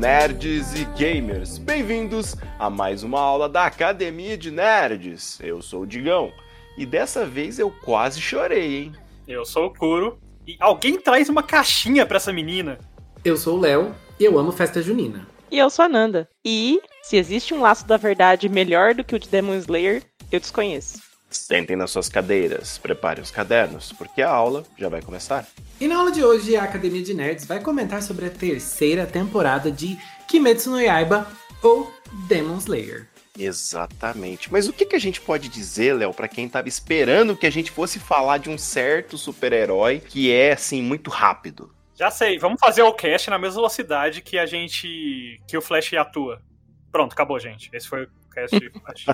[0.00, 5.38] nerds e gamers, bem-vindos a mais uma aula da Academia de Nerds.
[5.42, 6.32] Eu sou o Digão
[6.78, 8.92] e dessa vez eu quase chorei, hein?
[9.28, 10.18] Eu sou o Kuro
[10.48, 12.78] e alguém traz uma caixinha pra essa menina.
[13.22, 15.28] Eu sou o Léo e eu amo festa junina.
[15.50, 16.26] E eu sou a Nanda.
[16.42, 20.40] E se existe um laço da verdade melhor do que o de Demon Slayer, eu
[20.40, 21.09] desconheço.
[21.30, 25.46] Sentem nas suas cadeiras, preparem os cadernos, porque a aula já vai começar.
[25.80, 29.70] E na aula de hoje, a Academia de Nerds vai comentar sobre a terceira temporada
[29.70, 29.96] de
[30.26, 31.26] Kimetsu no Yaiba,
[31.62, 31.92] ou
[32.26, 33.08] Demon Slayer.
[33.38, 34.52] Exatamente.
[34.52, 37.50] Mas o que, que a gente pode dizer, Léo, pra quem tava esperando que a
[37.50, 41.72] gente fosse falar de um certo super-herói que é, assim, muito rápido?
[41.94, 45.40] Já sei, vamos fazer o cast na mesma velocidade que a gente.
[45.46, 46.42] que o Flash atua.
[46.90, 47.70] Pronto, acabou, gente.
[47.72, 48.08] Esse foi
[48.44, 49.06] o cast de Flash.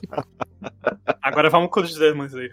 [1.23, 2.51] Agora vamos com os demons aí.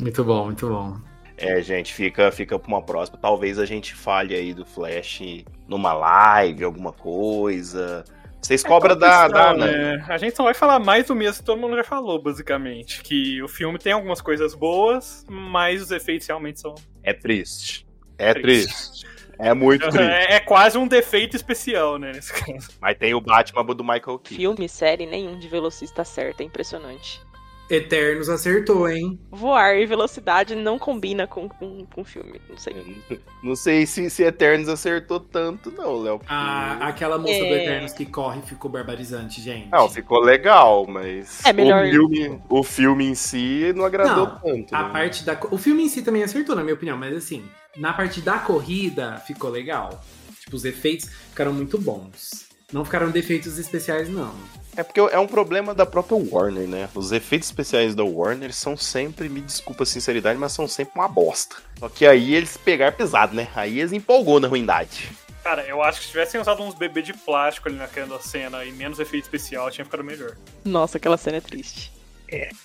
[0.00, 0.96] Muito bom, muito bom.
[1.38, 3.18] É, gente, fica, fica pra uma próxima.
[3.18, 5.20] Talvez a gente fale aí do Flash
[5.68, 8.04] numa live, alguma coisa.
[8.40, 10.04] Vocês cobram da, da, né?
[10.08, 13.02] A gente só vai falar mais do mesmo que todo mundo já falou, basicamente.
[13.02, 16.74] Que o filme tem algumas coisas boas, mas os efeitos realmente são.
[17.02, 17.86] É triste.
[18.18, 18.72] É Triste.
[18.72, 19.15] triste.
[19.38, 20.00] É muito triste.
[20.00, 22.12] É, é quase um defeito especial, né?
[22.12, 22.68] Nesse caso.
[22.80, 24.34] Mas tem o Batman do Michael Keaton.
[24.34, 27.20] Filme, série, nenhum de velocista acerta, é impressionante.
[27.68, 29.18] Eternos acertou, hein?
[29.30, 32.76] Voar e velocidade não combina com, com, com filme, não sei.
[33.42, 36.18] Não sei se, se Eternos acertou tanto, não, Léo.
[36.18, 37.62] porque- A, aquela moça do É.
[37.62, 39.70] Eternos que corre ficou barbarizante, gente.
[39.70, 44.40] Não, ficou legal, mas É melhor- o, filme, o filme em si não agradou Não,
[44.40, 44.74] tanto.
[44.74, 44.92] A né?
[44.92, 45.38] parte da.
[45.52, 47.44] O filme em si também acertou, na minha opinião, mas assim,
[47.76, 50.02] na parte da corrida ficou legal.
[50.40, 52.46] Tipo, os efeitos ficaram muito bons.
[52.72, 54.34] Não ficaram defeitos especiais, não.
[54.76, 56.88] É porque é um problema da própria Warner, né?
[56.94, 61.08] Os efeitos especiais da Warner são sempre, me desculpa a sinceridade, mas são sempre uma
[61.08, 61.56] bosta.
[61.78, 63.48] Só que aí eles pegaram pesado, né?
[63.54, 65.10] Aí eles empolgou na ruindade.
[65.44, 68.72] Cara, eu acho que se tivessem usado uns bebês de plástico ali naquela cena e
[68.72, 70.36] menos efeito especial, tinha ficado melhor.
[70.64, 71.92] Nossa, aquela cena é triste.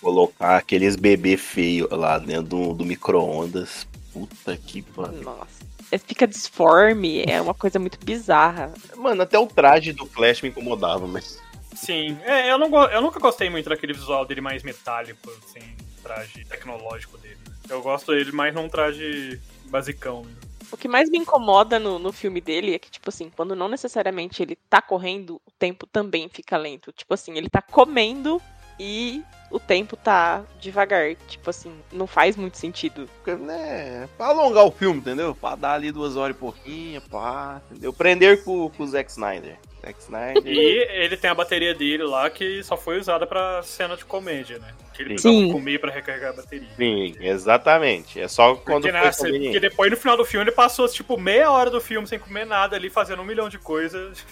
[0.00, 3.86] Colocar aqueles bebê feio lá dentro do, do micro-ondas.
[4.12, 5.22] Puta que pariu.
[5.22, 5.71] Nossa.
[5.92, 8.72] É, Fica disforme, é uma coisa muito bizarra.
[8.96, 11.38] Mano, até o traje do Flash me incomodava, mas.
[11.74, 15.60] Sim, é, eu, não, eu nunca gostei muito daquele visual dele mais metálico, assim,
[16.02, 17.36] traje tecnológico dele.
[17.68, 20.22] Eu gosto dele mais num traje basicão.
[20.22, 20.32] né?
[20.70, 23.68] O que mais me incomoda no, no filme dele é que, tipo assim, quando não
[23.68, 26.90] necessariamente ele tá correndo, o tempo também fica lento.
[26.92, 28.40] Tipo assim, ele tá comendo
[28.78, 31.14] e o tempo tá devagar.
[31.28, 33.08] Tipo assim, não faz muito sentido.
[33.16, 35.34] Porque, né, pra alongar o filme, entendeu?
[35.34, 37.92] Pra dar ali duas horas e pouquinho, pá, entendeu?
[37.92, 39.58] Prender com, com o Zack Snyder.
[39.84, 40.46] Zack Snyder.
[40.46, 44.58] E ele tem a bateria dele lá que só foi usada pra cena de comédia,
[44.58, 44.72] né?
[44.94, 45.28] Que ele Sim.
[45.28, 46.68] precisava comer pra recarregar a bateria.
[46.76, 48.20] Sim, exatamente.
[48.20, 51.18] É só quando Porque, né, foi porque depois no final do filme ele passou tipo
[51.18, 54.24] meia hora do filme sem comer nada ali, fazendo um milhão de coisas.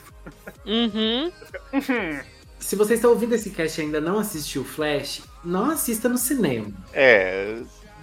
[0.65, 1.31] Uhum.
[1.73, 2.21] Hum,
[2.61, 6.71] Se você está ouvindo esse cast e ainda não assistiu Flash, não assista no cinema.
[6.93, 7.57] É,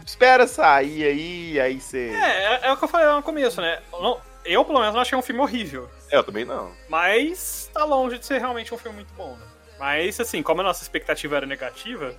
[0.06, 2.10] espera sair aí, aí você...
[2.14, 3.80] é, é, é o que eu falei no começo, né?
[3.94, 5.90] Eu, não- eu, pelo menos, não achei um filme horrível.
[6.12, 6.72] Eu também não.
[6.90, 9.46] Mas tá longe de ser realmente um filme muito bom, né?
[9.80, 12.16] Mas, assim, como a nossa expectativa era negativa,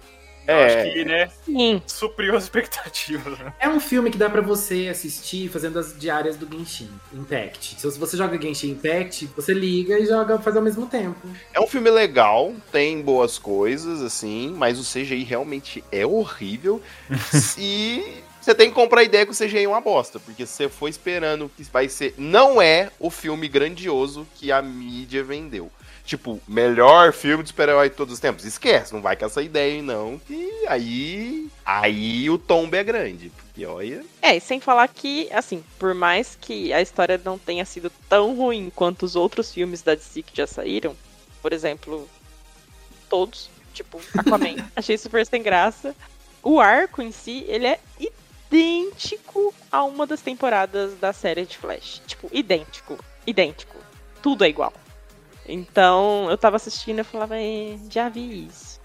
[0.49, 0.83] É.
[0.83, 1.83] acho que, né, Sim.
[1.87, 3.53] supriu as expectativas, né?
[3.61, 7.79] É um filme que dá pra você assistir fazendo as diárias do Genshin Impact.
[7.79, 11.29] Se você joga Genshin Impact, você liga e joga faz ao mesmo tempo.
[11.53, 16.81] É um filme legal, tem boas coisas, assim, mas o CGI realmente é horrível.
[17.59, 20.55] e você tem que comprar a ideia que o CGI é uma bosta, porque se
[20.55, 22.15] você for esperando que vai ser.
[22.17, 25.71] Não é o filme grandioso que a mídia vendeu.
[26.09, 28.47] Tipo, melhor filme de super-herói de todos os tempos.
[28.47, 30.19] Esquece, não vai com essa ideia aí, não.
[30.19, 31.51] Que aí.
[31.63, 33.29] Aí o tombo é grande.
[33.29, 34.03] Porque olha.
[34.23, 38.35] É, e sem falar que, assim, por mais que a história não tenha sido tão
[38.35, 40.97] ruim quanto os outros filmes da DC que já saíram,
[41.43, 42.09] por exemplo,
[43.11, 45.95] todos, tipo, Aquaman, achei super sem graça.
[46.43, 47.79] O arco em si, ele é
[48.51, 52.01] idêntico a uma das temporadas da série de Flash.
[52.07, 53.77] Tipo, idêntico, idêntico.
[54.23, 54.73] Tudo é igual.
[55.49, 58.79] Então, eu tava assistindo e falava, é, já vi isso.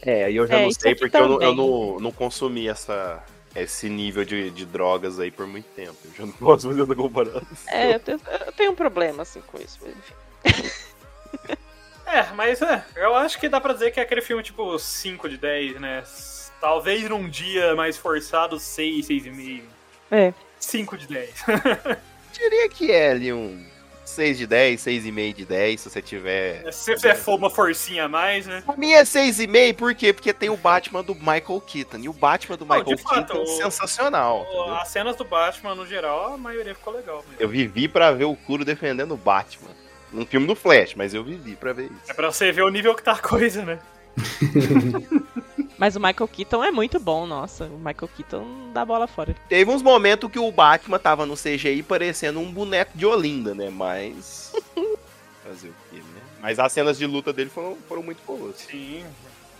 [0.00, 3.22] É, eu já É, não sei porque eu, não, eu não, não consumi essa,
[3.54, 5.96] esse nível de, de drogas aí por muito tempo.
[6.04, 7.42] Eu já não posso fazer essa comparação.
[7.68, 10.14] É, eu tenho, eu tenho um problema, assim, com isso, mas enfim.
[12.06, 15.28] É, mas é, eu acho que dá pra dizer que é aquele filme tipo 5
[15.28, 16.04] de 10, né?
[16.60, 19.62] Talvez num dia mais forçado, 6, 6,5.
[20.12, 20.32] É.
[20.58, 21.30] 5 de 10.
[22.32, 23.66] Diria que é ali um
[24.06, 26.72] 6 de 10, 6,5 de 10, se você tiver.
[26.72, 28.62] Se você for uma forcinha a mais, né?
[28.66, 30.12] A minha é 6,5, por quê?
[30.12, 31.98] Porque tem o Batman do Michael Keaton.
[31.98, 34.42] E o Batman do Não, Michael fato, Keaton é o- sensacional.
[34.48, 34.74] entendeu?
[34.76, 37.16] As cenas do Batman, no geral, a maioria ficou legal.
[37.28, 37.34] mesmo.
[37.38, 39.70] Eu vivi pra ver o Kuro defendendo o Batman.
[40.12, 42.14] Num filme do Flash, mas eu vivi pra ver É isso.
[42.14, 43.78] pra você ver o nível que tá a coisa, né?
[45.78, 47.64] Mas o Michael Keaton é muito bom, nossa.
[47.64, 49.34] O Michael Keaton dá bola fora.
[49.48, 53.68] Teve uns momentos que o Batman tava no CGI parecendo um boneco de Olinda, né?
[53.70, 54.52] Mas.
[55.44, 56.20] Fazer o quê, né?
[56.40, 58.56] Mas as cenas de luta dele foram, foram muito boas.
[58.56, 59.04] Sim.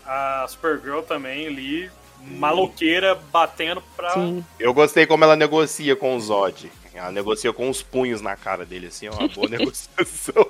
[0.06, 1.90] A Supergirl também ali,
[2.22, 4.12] maloqueira, batendo pra.
[4.12, 4.44] Sim.
[4.58, 6.70] Eu gostei como ela negocia com o Zod.
[6.94, 10.46] Ela negocia com os punhos na cara dele, assim, é uma boa negociação.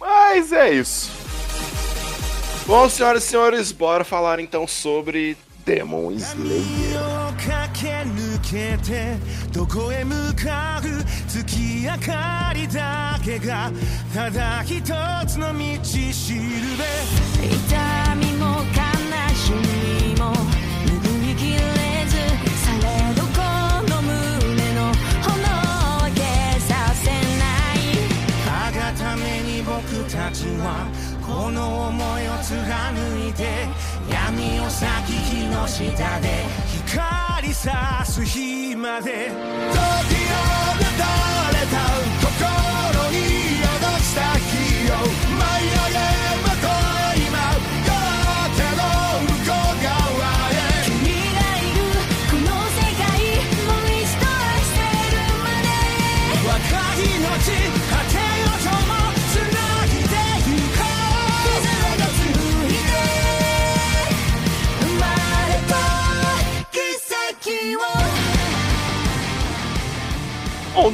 [0.00, 1.25] Mas é isso.
[2.65, 5.35] Bom, senhoras e senhores, bora falar então sobre
[5.65, 7.21] Demon Slayer.
[7.41, 9.17] 駆け抜けて
[9.51, 10.83] どこへ向かう
[11.27, 13.71] 月明かりだけが
[14.13, 14.83] ただ一
[15.27, 16.39] つの道しる
[16.77, 16.83] べ
[17.47, 18.85] 痛みも悲
[19.35, 20.35] しみも
[20.85, 21.57] 拭いきれ
[22.05, 22.13] ず
[22.61, 23.41] されどこ
[23.89, 24.93] の胸の
[25.23, 26.21] 炎は消
[26.59, 27.15] させな
[27.73, 27.81] い
[28.47, 29.81] あがために僕
[30.11, 30.85] たちは
[31.26, 33.66] この思いを貫いて
[34.08, 36.44] 闇を咲き木の下で
[36.86, 39.30] 光さす日まで。
[39.30, 40.46] 時を
[40.96, 41.10] た
[41.50, 41.82] れた
[42.22, 42.30] 心
[43.10, 43.16] に
[43.58, 44.94] 宿した日を
[45.36, 46.45] 舞い上げ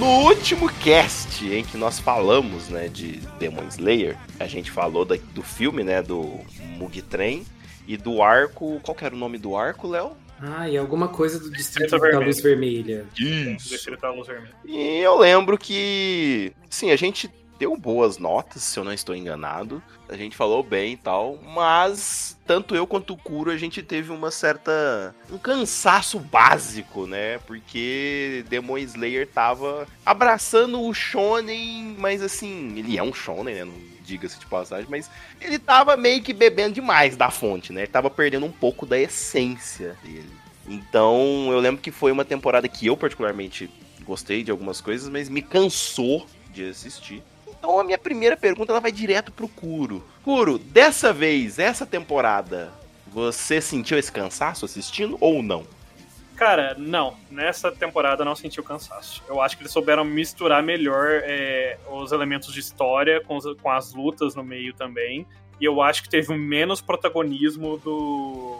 [0.02, 5.16] no último cast em que nós falamos, né, de Demon Slayer, a gente falou da-
[5.32, 6.40] do filme, né, do
[6.76, 7.46] Mug Train
[7.86, 8.80] e do arco.
[8.82, 10.12] Qual que era o nome do arco, Léo?
[10.40, 12.26] Ah, e alguma coisa do Distrito Distrito da.
[12.26, 13.06] Luz Vermelha.
[13.16, 14.56] Deixa ele tá a luz vermelha.
[14.64, 17.30] E eu lembro que, sim, a gente
[17.62, 19.80] deu boas notas, se eu não estou enganado.
[20.08, 24.10] A gente falou bem e tal, mas tanto eu quanto o Kuro a gente teve
[24.10, 27.38] uma certa um cansaço básico, né?
[27.46, 33.64] Porque Demon Slayer tava abraçando o shonen, mas assim, ele é um shonen, né?
[33.64, 35.08] Não diga-se de passagem, mas
[35.40, 37.82] ele tava meio que bebendo demais da fonte, né?
[37.82, 40.32] Ele tava perdendo um pouco da essência dele.
[40.66, 43.70] Então, eu lembro que foi uma temporada que eu particularmente
[44.04, 47.22] gostei de algumas coisas, mas me cansou de assistir.
[47.62, 50.04] Então, a minha primeira pergunta ela vai direto pro Kuro.
[50.24, 52.72] Kuro, dessa vez, essa temporada,
[53.06, 55.64] você sentiu esse cansaço assistindo ou não?
[56.34, 57.14] Cara, não.
[57.30, 59.22] Nessa temporada não senti o cansaço.
[59.28, 63.70] Eu acho que eles souberam misturar melhor é, os elementos de história com, os- com
[63.70, 65.24] as lutas no meio também.
[65.60, 68.58] E eu acho que teve menos protagonismo do.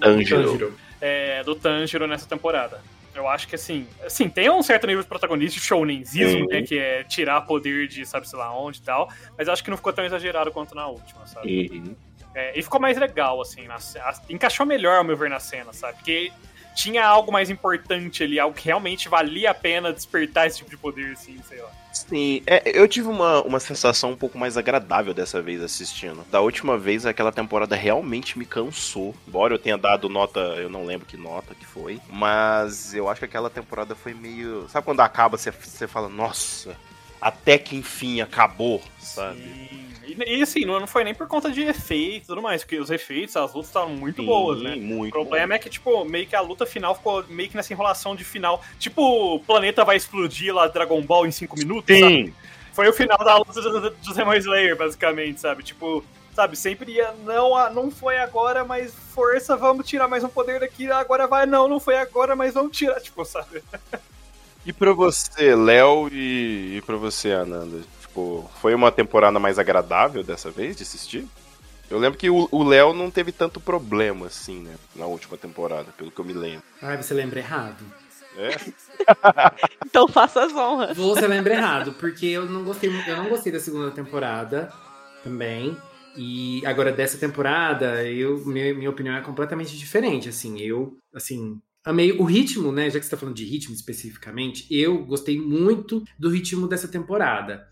[0.00, 0.42] Tanjiro.
[0.50, 0.74] Tanjiro.
[1.00, 2.82] é, do Tanjiro nessa temporada.
[3.14, 6.46] Eu acho que assim, assim, tem um certo nível de protagonismo de shounenzismo, Uhum.
[6.48, 9.76] né, que é tirar poder de sabe-se lá onde e tal, mas acho que não
[9.76, 11.82] ficou tão exagerado quanto na última, sabe?
[12.34, 15.72] É, e ficou mais legal, assim, na a- encaixou melhor, ao meu ver, na cena,
[15.74, 15.98] sabe?
[15.98, 16.32] Porque
[16.74, 20.78] tinha algo mais importante ali, algo que realmente valia a pena despertar esse tipo de
[20.78, 21.70] poder, assim, sei lá.
[21.92, 26.24] Sim, é, eu tive uma, uma sensação um pouco mais agradável dessa vez assistindo.
[26.30, 29.14] Da última vez, aquela temporada realmente me cansou.
[29.28, 33.20] Embora eu tenha dado nota, eu não lembro que nota que foi, mas eu acho
[33.20, 34.66] que aquela temporada foi meio.
[34.68, 36.76] Sabe quando acaba, você, você fala, nossa,
[37.20, 39.42] até que enfim acabou, sabe?
[39.42, 39.91] Sim.
[40.04, 42.90] E, e, assim, não, foi nem por conta de efeitos e tudo mais, porque os
[42.90, 44.74] efeitos, as lutas estavam muito Sim, boas, né?
[44.76, 45.08] Muito.
[45.08, 48.16] O problema é que, tipo, meio que a luta final ficou meio que nessa enrolação
[48.16, 48.62] de final.
[48.78, 52.26] Tipo, o planeta vai explodir lá Dragon Ball em 5 minutos, sabe?
[52.26, 52.34] Sim,
[52.72, 55.62] Foi o final da luta do, do, do Demon Slayer, basicamente, sabe?
[55.62, 56.04] Tipo,
[56.34, 60.60] sabe, sempre ia, não, ah, não foi agora, mas força, vamos tirar mais um poder
[60.60, 63.62] daqui, agora vai, não, não foi agora, mas vamos tirar, tipo, sabe?
[64.64, 67.80] E pra você, Léo, e, e pra você, Ananda?
[68.12, 71.26] Tipo, foi uma temporada mais agradável dessa vez de assistir?
[71.90, 74.74] Eu lembro que o Léo não teve tanto problema assim, né?
[74.94, 76.62] Na última temporada, pelo que eu me lembro.
[76.82, 77.82] Ai, você lembra errado.
[78.36, 78.50] É?
[79.86, 80.96] Então faça as honras.
[80.96, 84.72] Você lembra errado, porque eu não gostei, eu não gostei da segunda temporada
[85.22, 85.76] também.
[86.16, 90.28] E agora dessa temporada, eu, minha, minha opinião é completamente diferente.
[90.28, 92.88] Assim, eu, assim, amei o ritmo, né?
[92.88, 97.66] Já que você tá falando de ritmo especificamente, eu gostei muito do ritmo dessa temporada.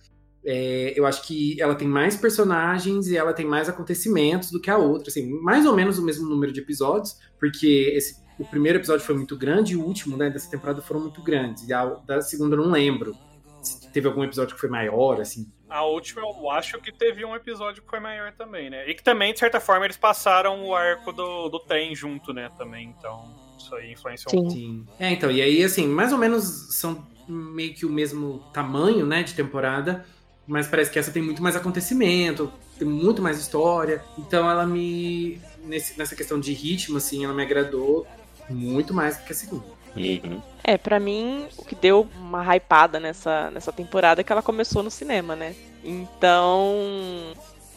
[0.45, 4.71] É, eu acho que ela tem mais personagens e ela tem mais acontecimentos do que
[4.71, 8.79] a outra, assim, mais ou menos o mesmo número de episódios, porque esse, o primeiro
[8.79, 11.69] episódio foi muito grande e o último, né, dessa temporada foram muito grandes.
[11.69, 13.15] E a da segunda eu não lembro.
[13.63, 15.47] se teve algum episódio que foi maior, assim.
[15.69, 18.89] A última eu acho que teve um episódio que foi maior também, né?
[18.89, 22.51] E que também, de certa forma, eles passaram o arco do, do trem junto, né?
[22.57, 24.47] Também, então isso aí influenciou Sim.
[24.47, 24.51] um.
[24.51, 24.87] Sim.
[24.99, 29.23] É, então, e aí, assim, mais ou menos são meio que o mesmo tamanho, né,
[29.23, 30.05] de temporada,
[30.51, 34.03] mas parece que essa tem muito mais acontecimento, tem muito mais história.
[34.19, 35.41] Então ela me.
[35.65, 38.05] Nesse, nessa questão de ritmo, assim, ela me agradou
[38.49, 39.65] muito mais do que a segunda.
[39.95, 40.43] Uhum.
[40.65, 44.83] É, pra mim, o que deu uma hypada nessa, nessa temporada é que ela começou
[44.83, 45.55] no cinema, né?
[45.85, 46.75] Então,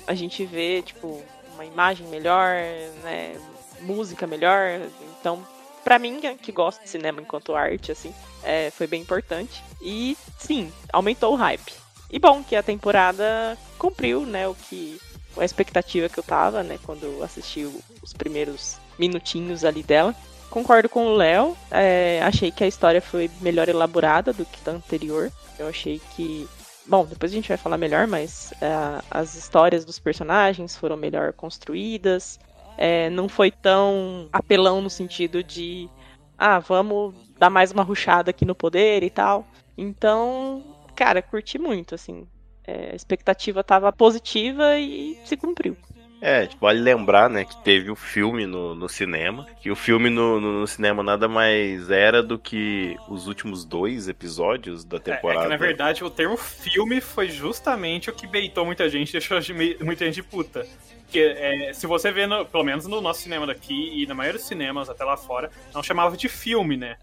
[0.07, 1.21] a gente vê, tipo,
[1.53, 2.55] uma imagem melhor,
[3.03, 3.35] né?
[3.81, 4.81] Música melhor.
[5.19, 5.45] Então,
[5.83, 9.63] pra mim, que gosta de cinema enquanto arte, assim, é, foi bem importante.
[9.79, 11.82] E, sim, aumentou o hype.
[12.13, 14.99] E bom que a temporada cumpriu, né, o que
[15.35, 17.67] a expectativa que eu tava, né, quando eu assisti
[18.03, 20.13] os primeiros minutinhos ali dela.
[20.51, 24.73] Concordo com o Léo, é, achei que a história foi melhor elaborada do que da
[24.73, 25.31] anterior.
[25.57, 26.47] Eu achei que.
[26.85, 31.33] Bom, depois a gente vai falar melhor, mas é, as histórias dos personagens foram melhor
[31.33, 32.39] construídas.
[32.77, 35.89] É, não foi tão apelão no sentido de.
[36.37, 39.47] Ah, vamos dar mais uma ruchada aqui no poder e tal.
[39.75, 40.63] Então,
[40.95, 42.27] cara, curti muito, assim.
[42.65, 45.75] É, a expectativa tava positiva e se cumpriu.
[46.21, 49.45] É, tipo, vale lembrar, né, que teve o filme no, no cinema.
[49.61, 54.07] Que o filme no, no, no cinema nada mais era do que os últimos dois
[54.07, 55.43] episódios da É, é temporada.
[55.43, 59.37] que, na verdade, o termo filme foi justamente o que beitou muita gente e deixou
[59.41, 60.65] de me- muita gente puta.
[61.03, 64.39] Porque é, se você vê, no- pelo menos no nosso cinema daqui e na maioria
[64.39, 66.95] dos cinemas até lá fora, não chamava de filme, né?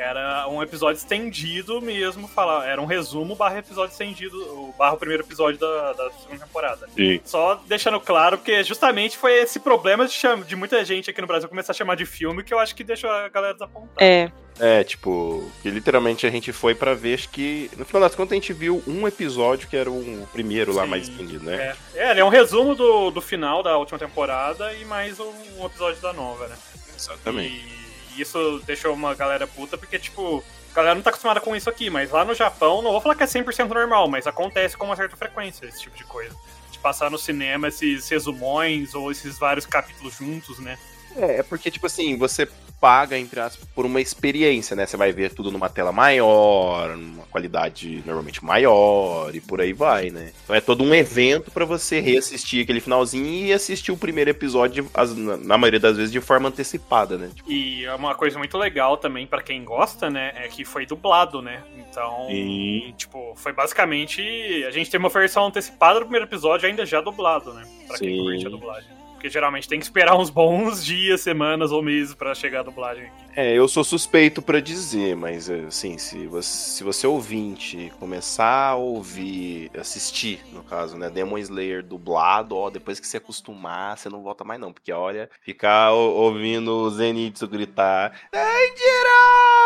[0.00, 4.96] Era um episódio estendido mesmo, falar, era um resumo barra episódio estendido, o barra o
[4.96, 6.88] primeiro episódio da, da segunda temporada.
[6.96, 7.20] Sim.
[7.22, 11.26] Só deixando claro, porque justamente foi esse problema de, cham- de muita gente aqui no
[11.26, 13.92] Brasil começar a chamar de filme que eu acho que deixou a galera desapontada.
[14.02, 17.70] É, É, tipo, que literalmente a gente foi pra ver, acho que.
[17.76, 20.88] No final das contas, a gente viu um episódio que era o primeiro lá Sim,
[20.88, 21.76] mais estendido, né?
[21.94, 25.30] É, é, ele é um resumo do, do final da última temporada e mais um,
[25.58, 26.56] um episódio da nova, né?
[26.96, 27.54] Exatamente.
[27.54, 27.79] E
[28.20, 31.90] isso deixou uma galera puta, porque, tipo, a galera não tá acostumada com isso aqui,
[31.90, 34.96] mas lá no Japão, não vou falar que é 100% normal, mas acontece com uma
[34.96, 36.34] certa frequência esse tipo de coisa.
[36.70, 40.78] De passar no cinema esses resumões ou esses vários capítulos juntos, né?
[41.16, 42.48] É, é porque, tipo assim, você
[42.80, 44.86] paga, entre aspas, por uma experiência, né?
[44.86, 50.10] Você vai ver tudo numa tela maior, numa qualidade normalmente maior e por aí vai,
[50.10, 50.32] né?
[50.44, 54.88] Então é todo um evento pra você reassistir aquele finalzinho e assistir o primeiro episódio,
[54.94, 57.30] as- na maioria das vezes, de forma antecipada, né?
[57.34, 60.32] Tipo, E é uma coisa muito legal também pra quem gosta, né?
[60.36, 61.62] É que foi dublado, né?
[61.76, 62.94] Então, Sim.
[62.96, 64.20] tipo, foi basicamente.
[64.66, 67.64] A gente tem uma versão antecipada do primeiro episódio, ainda já dublado, né?
[67.86, 68.22] Pra quem Sim.
[68.22, 68.99] curte a dublagem.
[69.20, 73.04] Porque geralmente tem que esperar uns bons dias, semanas ou meses pra chegar a dublagem
[73.04, 73.24] aqui.
[73.36, 78.76] É, eu sou suspeito pra dizer, mas assim, se você, se você ouvinte começar a
[78.76, 84.22] ouvir, assistir, no caso, né, Demon Slayer dublado, ó, depois que você acostumar, você não
[84.22, 89.60] volta mais não, porque olha, ficar ouvindo o Zenitsu gritar, Danjiro!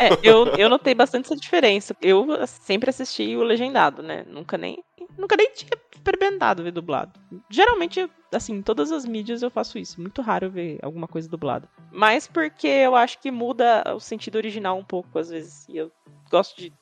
[0.00, 1.96] É, eu, eu notei bastante essa diferença.
[2.00, 4.24] Eu sempre assisti o legendado, né?
[4.28, 4.78] Nunca nem,
[5.16, 7.18] nunca nem tinha experimentado ver dublado.
[7.48, 10.00] Geralmente, assim, em todas as mídias eu faço isso.
[10.00, 11.68] Muito raro ver alguma coisa dublada.
[11.90, 15.68] Mas porque eu acho que muda o sentido original um pouco, às vezes.
[15.68, 15.90] E eu
[16.30, 16.72] gosto de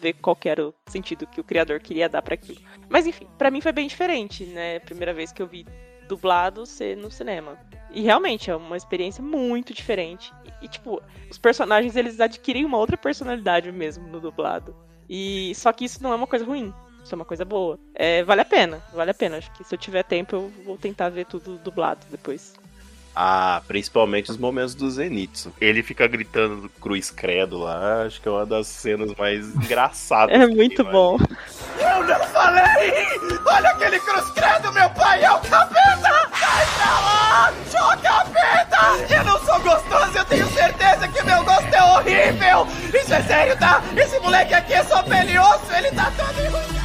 [0.00, 2.60] ver qual era o sentido que o criador queria dar pra aquilo.
[2.88, 4.78] Mas enfim, pra mim foi bem diferente, né?
[4.80, 5.66] Primeira vez que eu vi
[6.08, 7.58] dublado ser no cinema.
[7.90, 10.32] E realmente é uma experiência muito diferente.
[10.44, 14.74] E, e, tipo, os personagens eles adquirem uma outra personalidade mesmo no dublado.
[15.08, 16.72] E só que isso não é uma coisa ruim.
[17.08, 17.78] Isso é uma coisa boa.
[17.94, 19.38] É, vale a pena, vale a pena.
[19.38, 22.52] Acho que se eu tiver tempo eu vou tentar ver tudo dublado depois.
[23.16, 25.50] Ah, principalmente os momentos do Zenitsu.
[25.58, 30.38] Ele fica gritando do Cruz Credo lá, acho que é uma das cenas mais engraçadas.
[30.38, 31.16] É muito tem, bom.
[31.80, 33.06] Eu não falei!
[33.46, 36.28] Olha aquele cruz credo, meu pai é o capeta!
[36.38, 37.52] Sai pra lá!
[37.72, 39.14] O capeta!
[39.14, 42.66] Eu não sou gostoso, eu tenho certeza que meu gosto é horrível!
[42.94, 43.82] Isso é sério, tá?
[43.96, 46.77] Esse moleque aqui é só pele e osso, ele tá todo enrugado!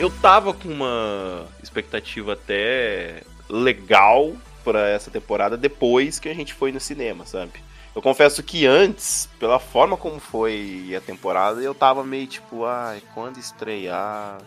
[0.00, 6.72] Eu tava com uma expectativa até legal pra essa temporada depois que a gente foi
[6.72, 7.52] no cinema, sabe?
[7.94, 13.02] Eu confesso que antes, pela forma como foi a temporada, eu tava meio tipo, ai,
[13.12, 14.38] quando estrear,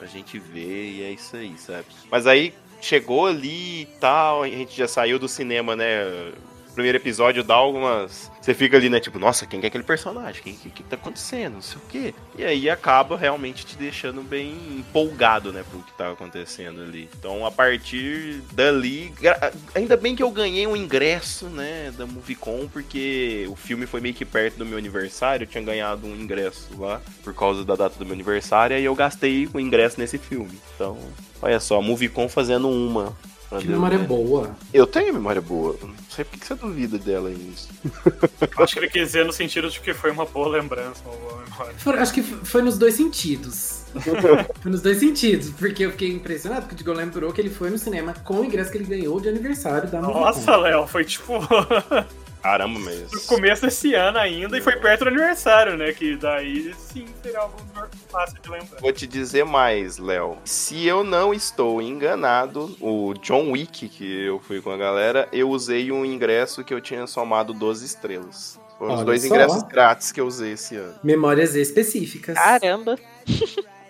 [0.00, 1.86] a gente vê e é isso aí, sabe?
[2.10, 6.32] Mas aí chegou ali e tal, a gente já saiu do cinema, né?
[6.70, 8.30] Primeiro episódio dá algumas.
[8.40, 9.00] Você fica ali, né?
[9.00, 10.40] Tipo, nossa, quem que é aquele personagem?
[10.40, 11.54] O que, que, que tá acontecendo?
[11.54, 12.14] Não sei o quê.
[12.38, 15.64] E aí acaba realmente te deixando bem empolgado, né?
[15.68, 17.08] Pro que tá acontecendo ali.
[17.18, 19.12] Então, a partir dali.
[19.74, 21.92] Ainda bem que eu ganhei um ingresso, né?
[21.96, 25.44] Da MovieCon, porque o filme foi meio que perto do meu aniversário.
[25.44, 28.78] Eu tinha ganhado um ingresso lá por causa da data do meu aniversário.
[28.78, 30.58] E eu gastei o ingresso nesse filme.
[30.74, 30.98] Então,
[31.42, 33.14] olha só, a MovieCon fazendo uma.
[33.58, 34.04] Que Deus, memória né?
[34.06, 34.56] boa.
[34.72, 35.76] Eu tenho memória boa.
[35.82, 37.68] Não sei por que que você duvida dela nisso.
[38.58, 41.42] Acho que ele quis dizer no sentido de que foi uma boa lembrança, uma boa
[41.48, 41.74] memória.
[41.78, 43.82] Foi- acho que foi nos dois sentidos.
[44.62, 47.70] foi nos dois sentidos, porque eu fiquei impressionado, porque o Diego lembrou que ele foi
[47.70, 50.56] no cinema com o ingresso que ele ganhou de aniversário da Nossa.
[50.56, 51.34] Léo, foi tipo
[52.42, 53.12] Caramba, mas.
[53.12, 55.92] no começo desse ano ainda e foi perto do aniversário, né?
[55.92, 57.56] Que daí sim seria algo
[58.10, 58.80] fácil de lembrar.
[58.80, 60.38] Vou te dizer mais, Léo.
[60.44, 65.50] Se eu não estou enganado, o John Wick, que eu fui com a galera, eu
[65.50, 68.58] usei um ingresso que eu tinha somado 12 estrelas.
[68.78, 69.28] Foram os dois só.
[69.28, 70.94] ingressos grátis que eu usei esse ano.
[71.02, 72.34] Memórias específicas.
[72.34, 72.96] Caramba.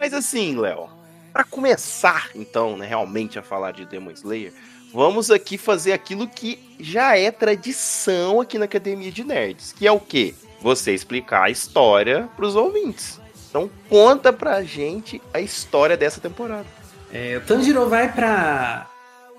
[0.01, 0.89] Mas assim, Léo,
[1.33, 4.53] pra começar, então, né, realmente a falar de Demon Slayer,
[4.93, 9.93] vamos aqui fazer aquilo que já é tradição aqui na Academia de Nerds, que é
[9.93, 10.35] o quê?
[10.61, 13.21] Você explicar a história pros ouvintes.
[13.49, 16.67] Então conta pra gente a história dessa temporada.
[17.13, 18.89] É, o Tanjiro vai pra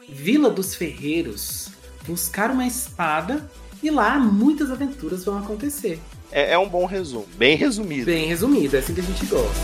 [0.10, 1.70] Vila dos Ferreiros
[2.06, 3.50] buscar uma espada
[3.82, 6.00] e lá muitas aventuras vão acontecer.
[6.32, 8.06] É, é um bom resumo, bem resumido.
[8.06, 9.62] Bem resumido, é assim que a gente gosta.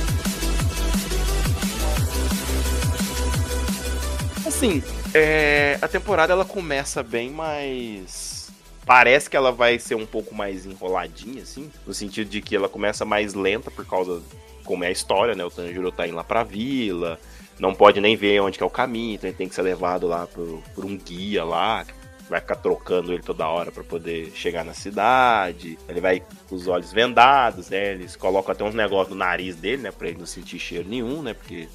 [4.45, 4.81] Assim,
[5.17, 8.51] é, a temporada ela começa bem, mas
[8.85, 12.69] parece que ela vai ser um pouco mais enroladinha, assim, no sentido de que ela
[12.69, 14.21] começa mais lenta por causa
[14.63, 15.43] como é a história, né?
[15.43, 17.19] O Tanjiro tá indo lá pra vila,
[17.59, 20.07] não pode nem ver onde que é o caminho, então ele tem que ser levado
[20.07, 21.93] lá por, por um guia lá, que
[22.29, 25.77] vai ficar trocando ele toda hora pra poder chegar na cidade.
[25.87, 27.93] Ele vai com os olhos vendados, né?
[27.93, 29.91] Eles colocam até uns negócios no nariz dele, né?
[29.91, 31.33] Pra ele não sentir cheiro nenhum, né?
[31.33, 31.67] Porque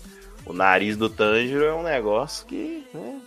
[0.44, 3.20] o nariz do Tanjiro é um negócio que, né,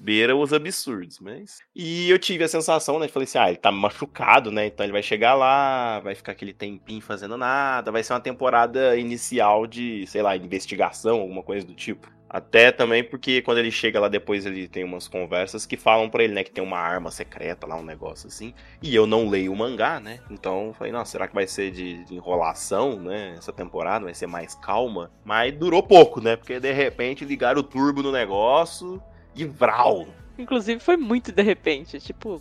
[0.00, 1.58] beira os absurdos, mas...
[1.76, 4.92] E eu tive a sensação, né, falei assim, ah, ele tá machucado, né, então ele
[4.92, 10.06] vai chegar lá, vai ficar aquele tempinho fazendo nada, vai ser uma temporada inicial de,
[10.06, 12.10] sei lá, investigação, alguma coisa do tipo.
[12.32, 16.22] Até também porque quando ele chega lá depois ele tem umas conversas que falam pra
[16.22, 18.54] ele, né, que tem uma arma secreta lá, um negócio assim.
[18.80, 20.20] E eu não leio o mangá, né?
[20.30, 23.34] Então falei, nossa, será que vai ser de, de enrolação, né?
[23.36, 25.10] Essa temporada vai ser mais calma?
[25.24, 26.36] Mas durou pouco, né?
[26.36, 29.02] Porque de repente ligaram o turbo no negócio
[29.34, 30.06] e vral.
[30.38, 32.00] Inclusive foi muito de repente.
[32.00, 32.40] Tipo,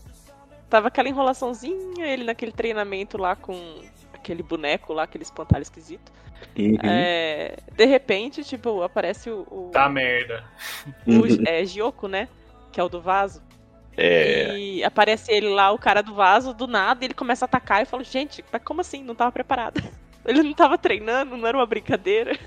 [0.70, 3.82] tava aquela enrolaçãozinha, ele naquele treinamento lá com
[4.14, 6.12] aquele boneco lá, aquele espantalho esquisito.
[6.58, 6.78] Uhum.
[6.84, 9.46] É, de repente, tipo, aparece o.
[9.50, 10.44] o, Tá merda.
[11.06, 12.30] o é, Gyoko, né?
[12.72, 13.42] Que é o do vaso.
[13.98, 14.58] É.
[14.58, 17.80] E aparece ele lá, o cara do vaso, do nada, e ele começa a atacar.
[17.80, 19.04] E eu falo, gente, mas como assim?
[19.04, 19.82] Não tava preparado.
[20.26, 22.38] Ele não tava treinando, não era uma brincadeira.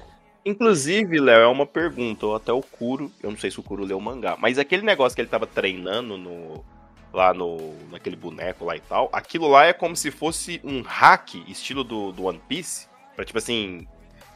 [0.45, 3.85] Inclusive, Léo, é uma pergunta, ou até o Kuro, eu não sei se o Kuro
[3.85, 6.65] leu o mangá, mas aquele negócio que ele tava treinando no
[7.13, 11.35] lá no naquele boneco lá e tal, aquilo lá é como se fosse um hack
[11.47, 13.87] estilo do, do One Piece, pra tipo assim,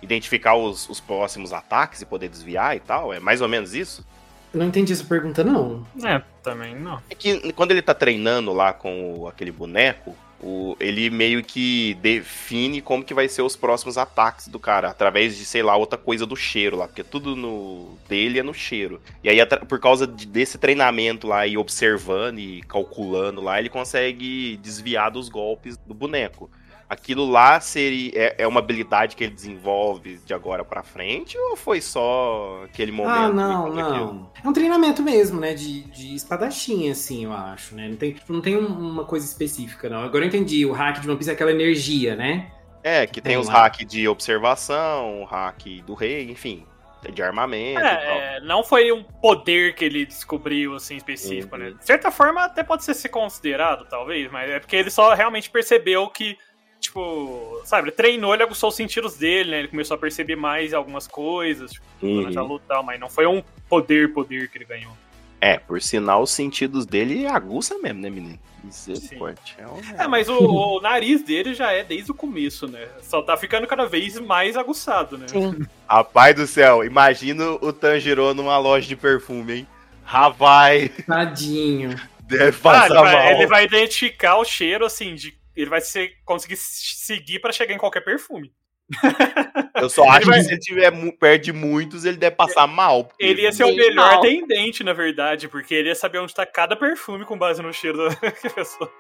[0.02, 4.06] identificar os, os próximos ataques e poder desviar e tal, é mais ou menos isso?
[4.52, 5.86] Eu não entendi essa pergunta, não.
[6.04, 7.00] É, também não.
[7.10, 11.94] É que quando ele tá treinando lá com o- aquele boneco, o, ele meio que
[12.00, 15.98] define como que vai ser os próximos ataques do cara, através de, sei lá, outra
[15.98, 19.00] coisa do cheiro lá, porque tudo no dele é no cheiro.
[19.22, 24.56] E aí, por causa de- desse treinamento lá, e observando e calculando lá, ele consegue
[24.58, 26.50] desviar dos golpes do boneco.
[26.88, 31.56] Aquilo lá seria é, é uma habilidade que ele desenvolve de agora pra frente ou
[31.56, 33.12] foi só aquele momento?
[33.18, 34.12] Ah, não, tudo aquilo?
[34.14, 34.30] não.
[34.44, 35.52] É um treinamento mesmo, né?
[35.52, 37.88] De, de espadachim, assim, eu acho, né?
[37.88, 40.02] Não tem, tipo, não tem um- uma coisa específica, não.
[40.04, 40.64] Agora eu entendi.
[40.64, 42.52] O hack de One Piece é aquela energia, né?
[42.84, 43.54] É, que tem Tem os lá.
[43.62, 46.64] hack de observação, o hack do rei, enfim,
[47.12, 47.90] de armamento e tal.
[47.90, 51.62] É, é, não foi um poder que ele descobriu, assim, específico, Uhum.
[51.62, 51.70] né?
[51.72, 55.50] De certa forma, até pode ser se considerado, talvez, mas é porque ele só realmente
[55.50, 56.38] percebeu que,
[56.80, 59.58] tipo, sabe, ele treinou, ele aguçou os sentidos dele, né?
[59.60, 62.16] Ele começou a perceber mais algumas coisas, tipo, Uhum.
[62.20, 64.92] durante a luta e tal, mas não foi um poder, poder que ele ganhou.
[65.40, 68.38] É, por sinal, os sentidos dele aguça mesmo, né, menino?
[68.64, 69.54] Misericórdia.
[69.58, 70.00] É, um...
[70.02, 70.38] É, mas o,
[70.78, 72.88] o nariz dele já é desde o começo, né?
[73.02, 75.26] Só tá ficando cada vez mais aguçado, né?
[75.28, 75.64] Sim.
[75.88, 79.66] Rapaz do céu, imagina o Tanjiro numa loja de perfume, hein?
[80.04, 82.00] Rapaz, Tadinho.
[82.20, 83.04] deve Ah, passar ele, mal.
[83.04, 85.36] vai, ele vai identificar o cheiro, assim, de.
[85.56, 88.52] Ele vai ser, conseguir seguir pra chegar em qualquer perfume.
[89.74, 93.10] Eu só acho vai- que se ele tiver perto de muitos, ele deve passar mal.
[93.18, 94.18] Ele ia ser o melhor mal.
[94.18, 98.08] atendente, na verdade, porque ele ia saber onde tá cada perfume com base no cheiro
[98.08, 98.16] da
[98.54, 98.90] pessoa.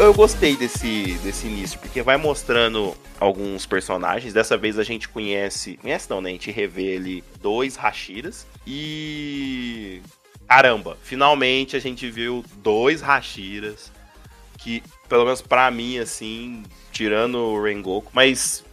[0.00, 4.32] Eu gostei desse, desse início, porque vai mostrando alguns personagens.
[4.32, 5.76] Dessa vez a gente conhece.
[5.78, 6.30] Conhece não, né?
[6.30, 8.46] A gente revê ali dois Hashiras.
[8.64, 10.00] E.
[10.46, 13.90] Caramba, finalmente a gente viu dois Hashiras.
[14.56, 18.64] Que, pelo menos pra mim, assim, tirando o Rengoku, mas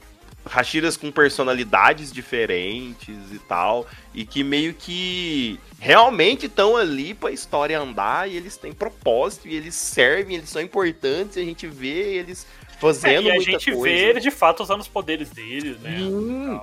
[0.48, 7.80] Hashiras com personalidades diferentes e tal, e que meio que realmente estão ali pra história
[7.80, 12.16] andar, e eles têm propósito, e eles servem, eles são importantes, e a gente vê
[12.18, 14.14] eles É, fazendo e a muita gente coisa.
[14.14, 15.98] vê de fato usando os poderes deles, né?
[16.02, 16.60] Hum,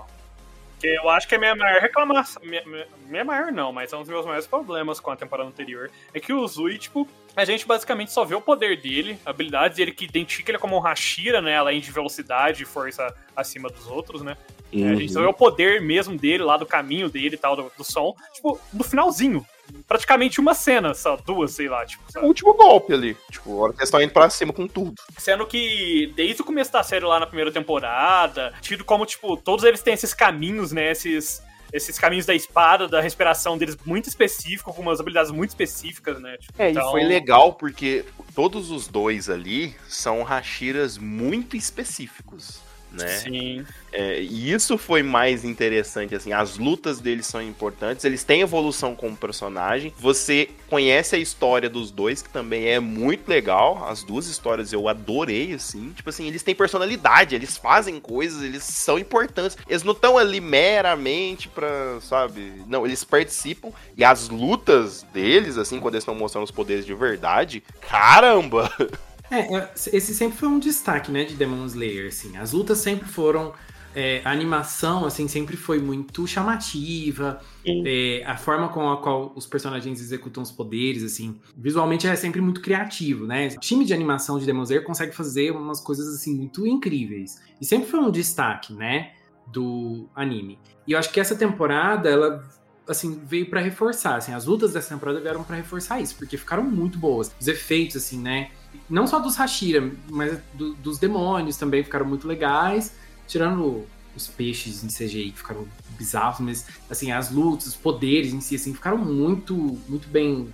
[0.81, 2.43] Que eu acho que a minha maior reclamação.
[2.45, 5.49] Minha, minha- minha maior não, mas é um dos meus maiores problemas com a temporada
[5.49, 5.91] anterior.
[6.13, 9.93] É que o Zui, tipo, a gente basicamente só vê o poder dele, habilidades, ele
[9.93, 11.57] que identifica ele como um Hashira, né?
[11.57, 14.37] Além de velocidade e força acima dos outros, né?
[14.73, 17.55] É, a gente só vê o poder mesmo dele, lá do caminho dele e tal,
[17.55, 19.45] do, do som, tipo, no finalzinho.
[19.87, 22.27] Praticamente uma cena, só duas, sei lá, tipo, o sabe?
[22.27, 23.17] último golpe ali.
[23.31, 24.95] Tipo, a hora que eles estão indo pra cima com tudo.
[25.19, 29.65] Sendo que desde o começo da série lá na primeira temporada, tido como, tipo, todos
[29.65, 30.91] eles têm esses caminhos, né?
[30.91, 36.21] Esses, esses caminhos da espada, da respiração deles muito específicos, com umas habilidades muito específicas,
[36.21, 36.37] né?
[36.39, 38.05] Tipo, É, então- e foi legal porque
[38.35, 42.61] todos os dois ali são Hashiras muito específicos,
[42.93, 43.19] né?
[43.19, 43.65] Sim.
[43.93, 48.95] É, e isso foi mais interessante, assim, as lutas deles são importantes, eles têm evolução
[48.95, 54.27] como personagem, você conhece a história dos dois, que também é muito legal, as duas
[54.27, 59.59] histórias eu adorei, assim, tipo assim, eles têm personalidade, eles fazem coisas, eles são importantes,
[59.69, 65.79] eles não estão ali meramente pra, sabe, não, eles participam, e as lutas deles, assim,
[65.79, 68.73] quando eles estão mostrando os poderes de verdade, caramba!
[69.33, 72.37] É, esse sempre foi um destaque, né, de Demon Slayer, assim.
[72.37, 73.53] As lutas sempre foram...
[73.95, 77.41] é, a animação, assim, sempre foi muito chamativa.
[77.65, 82.41] É, a forma com a qual os personagens executam os poderes, assim, visualmente é sempre
[82.41, 83.49] muito criativo, né?
[83.57, 87.41] O time de animação de Demon Slayer consegue fazer umas coisas, assim, muito incríveis.
[87.61, 89.13] E sempre foi um destaque, né,
[89.47, 90.59] do anime.
[90.87, 92.43] E eu acho que essa temporada, ela
[92.89, 96.65] assim, veio pra reforçar, assim, as lutas dessa temporada vieram pra reforçar isso, porque ficaram
[96.65, 97.31] muito boas.
[97.41, 98.51] Os efeitos, assim, né,
[98.89, 102.93] não só dos Hashira, mas do- dos demônios também ficaram muito legais,
[103.27, 105.67] tirando os peixes em CGI que ficaram
[105.99, 109.55] bizarros, mas, assim, as lutas, os poderes em si, assim, ficaram muito,
[109.89, 110.53] muito bem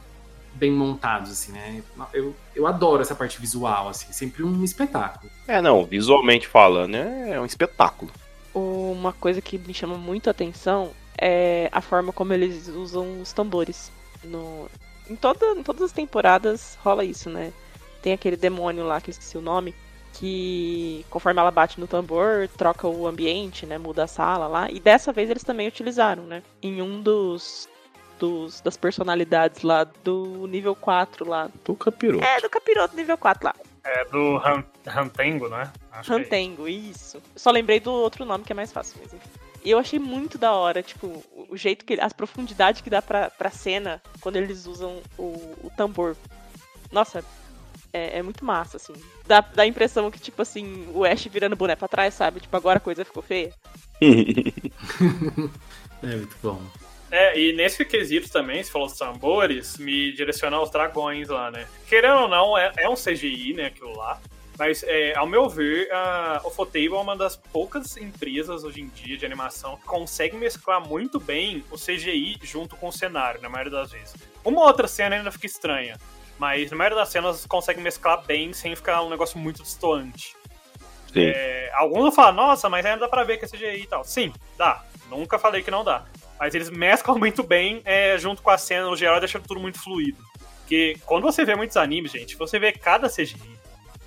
[0.54, 1.82] bem montados, assim, né?
[2.12, 5.30] Eu, eu adoro essa parte visual, assim, sempre um espetáculo.
[5.46, 8.10] É, não, visualmente falando, é, é um espetáculo.
[8.52, 13.32] Uma coisa que me chama muito a atenção é a forma como eles usam os
[13.32, 13.92] tambores.
[14.24, 14.68] No...
[15.08, 17.52] Em, toda, em todas as temporadas rola isso, né?
[18.02, 19.74] Tem aquele demônio lá, que eu esqueci o nome,
[20.14, 23.78] que conforme ela bate no tambor, troca o ambiente, né?
[23.78, 24.70] Muda a sala lá.
[24.70, 26.42] E dessa vez eles também utilizaram, né?
[26.62, 27.68] Em um dos,
[28.18, 31.48] dos das personalidades lá do nível 4 lá.
[31.64, 32.24] Do capiroto.
[32.24, 33.54] É, do capiroto nível 4 lá.
[33.84, 35.70] É do Han- Rantengo, né?
[35.92, 36.16] Acho é.
[36.18, 37.16] Rantengo, isso.
[37.18, 39.28] Eu só lembrei do outro nome que é mais fácil, mas enfim.
[39.64, 41.94] E eu achei muito da hora, tipo, o- o jeito que.
[42.00, 45.22] as profundidades que dá pra, pra cena quando eles usam o,
[45.64, 46.16] o tambor.
[46.92, 47.24] Nossa,
[47.92, 48.92] é, é muito massa, assim.
[49.26, 52.40] Dá, dá a impressão que, tipo assim, o Ash virando boné pra trás, sabe?
[52.40, 53.52] Tipo, agora a coisa ficou feia.
[56.00, 56.62] É muito bom.
[57.10, 61.66] É, e nesse quesito também, se falou dos tambores, me direciona aos dragões lá, né?
[61.88, 64.20] Querendo ou não, é, é um CGI, né, aquilo lá.
[64.58, 69.16] Mas, é, ao meu ver, a Ufotable é uma das poucas empresas hoje em dia
[69.16, 73.72] de animação que consegue mesclar muito bem o CGI junto com o cenário, na maioria
[73.72, 74.14] das vezes.
[74.44, 75.96] Uma outra cena ainda fica estranha,
[76.38, 80.36] mas na maioria das cenas consegue mesclar bem sem ficar um negócio muito distoante.
[81.12, 81.24] Sim.
[81.24, 84.04] É, alguns vão falar, nossa, mas ainda dá pra ver que é CGI e tal.
[84.04, 84.84] Sim, dá.
[85.10, 86.04] Nunca falei que não dá.
[86.38, 89.78] Mas eles mesclam muito bem é, junto com a cena no geral, deixando tudo muito
[89.80, 90.18] fluido.
[90.60, 93.58] Porque quando você vê muitos animes, gente, você vê cada CGI,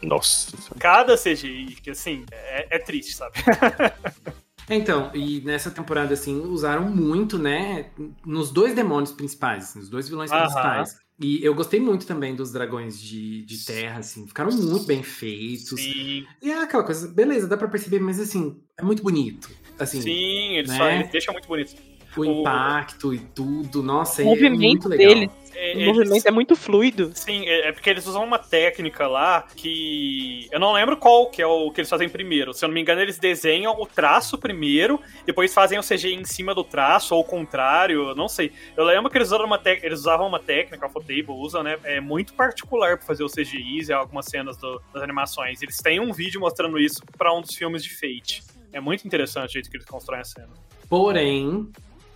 [0.03, 0.55] Nossa.
[0.79, 3.35] cada CGI, que assim, é, é triste, sabe?
[4.69, 7.91] Então, e nessa temporada, assim, usaram muito, né,
[8.25, 10.43] nos dois demônios principais, assim, nos dois vilões Aham.
[10.43, 11.00] principais.
[11.21, 15.79] E eu gostei muito também dos dragões de, de terra, assim, ficaram muito bem feitos.
[15.79, 19.49] Sim, E é aquela coisa, beleza, dá pra perceber, mas assim, é muito bonito.
[19.77, 20.77] Assim, sim eles, né?
[20.77, 21.90] só, eles deixam muito bonito.
[22.17, 25.13] O o- impacto e tudo, nossa, O é movimento muito legal.
[25.13, 25.31] deles.
[25.53, 27.11] É, O eles- movimento é muito fluido.
[27.13, 30.47] Sim, é é porque eles usam uma técnica lá que.
[30.51, 32.53] Eu não lembro qual que é o que eles fazem primeiro.
[32.53, 36.23] Se eu não me engano, eles desenham o traço primeiro, depois fazem o CGI em
[36.25, 38.51] cima do traço, ou o contrário, eu não sei.
[38.75, 41.77] Eu lembro que eles usaram uma, tec- eles usavam uma técnica, a Fotable usa, né?
[41.83, 45.61] É muito particular pra fazer os CGIs e algumas cenas do- das animações.
[45.61, 48.41] Eles têm um vídeo mostrando isso pra um dos filmes de Fate.
[48.73, 50.49] É muito interessante o jeito que eles constroem a cena.
[50.89, 51.69] Porém,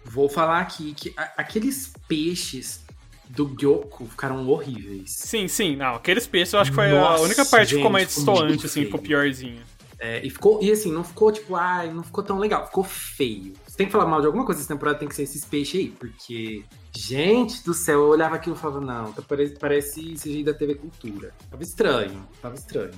[0.05, 2.85] vou falar aqui que a- aqueles peixes
[3.27, 5.11] do Gyoko ficaram horríveis.
[5.11, 5.95] Sim, sim, não.
[5.95, 8.65] Aqueles peixes eu acho que foi a Nossa, única parte que ficou mais gente, distoante,
[8.65, 9.61] assim, ficou piorzinho.
[9.97, 13.53] É, e ficou, e assim, não ficou tipo, ai, não ficou tão legal, ficou feio.
[13.65, 15.79] Você tem que falar mal de alguma coisa dessa temporada, tem que ser esses peixes
[15.79, 16.63] aí, porque,
[16.95, 20.75] gente do céu, eu olhava aquilo e falava, não, tá, parece, parece CGI da TV
[20.75, 21.33] Cultura.
[21.49, 22.91] Tava estranho, tava estranho.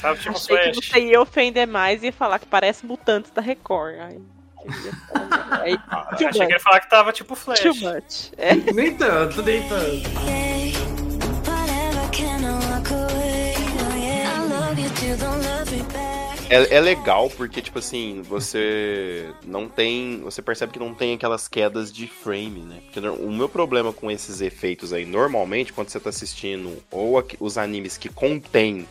[0.00, 0.88] Tava tipo Achei que Flash.
[0.88, 3.96] você ia ofender mais e ia falar que parece mutantes da Record.
[3.98, 4.18] Ai,
[5.50, 6.52] aí, too Achei que ele much.
[6.52, 7.60] ia falar que tava tipo Flash.
[7.60, 8.30] Too much.
[8.36, 8.54] É.
[8.72, 10.10] nem tanto, nem tanto.
[16.48, 20.20] É, é legal porque, tipo assim, você não tem.
[20.24, 22.80] Você percebe que não tem aquelas quedas de frame, né?
[22.92, 27.36] Porque o meu problema com esses efeitos aí, normalmente, quando você tá assistindo ou aqui-
[27.38, 28.84] os animes que contêm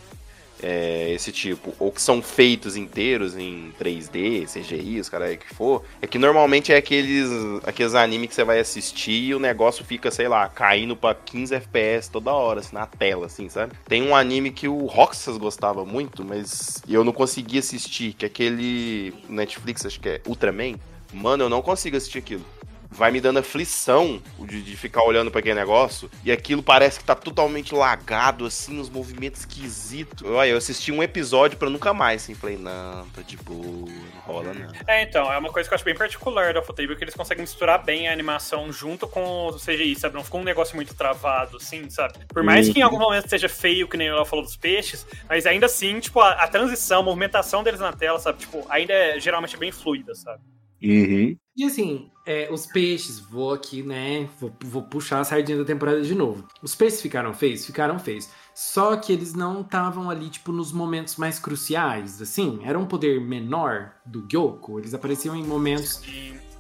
[0.62, 5.84] é, esse tipo, ou que são feitos inteiros em 3D, CGI, os caras que for,
[6.02, 7.30] é que normalmente é aqueles,
[7.64, 11.56] aqueles animes que você vai assistir e o negócio fica, sei lá, caindo pra 15
[11.56, 13.74] FPS toda hora, assim, na tela, assim, sabe?
[13.88, 18.28] Tem um anime que o Roxas gostava muito, mas eu não consegui assistir, que é
[18.28, 20.76] aquele Netflix, acho que é Ultraman.
[21.12, 22.46] Mano, eu não consigo assistir aquilo.
[22.90, 26.10] Vai me dando aflição de, de ficar olhando pra aquele negócio.
[26.24, 30.28] E aquilo parece que tá totalmente lagado, assim, os movimentos esquisitos.
[30.28, 32.34] Olha, eu assisti um episódio pra nunca mais, assim.
[32.34, 34.72] Falei, não, tá de boa, não rola não.
[34.88, 37.42] É, então, é uma coisa que eu acho bem particular da Fotable, que eles conseguem
[37.42, 40.16] misturar bem a animação junto com o CGI, sabe?
[40.16, 42.26] Não ficou um negócio muito travado, assim, sabe?
[42.28, 45.46] Por mais que em algum momento seja feio, que nem ela falou dos peixes, mas
[45.46, 48.40] ainda assim, tipo, a, a transição, a movimentação deles na tela, sabe?
[48.40, 50.42] Tipo, ainda é geralmente bem fluida, sabe?
[50.82, 51.36] Uhum.
[51.58, 54.30] E assim, é, os peixes, vou aqui, né?
[54.40, 56.48] Vou, vou puxar a sardinha da temporada de novo.
[56.62, 57.66] Os peixes ficaram feios?
[57.66, 58.30] Ficaram feios.
[58.54, 62.60] Só que eles não estavam ali, tipo, nos momentos mais cruciais, assim.
[62.64, 64.78] Era um poder menor do Gyoko.
[64.80, 66.04] Eles apareciam em momentos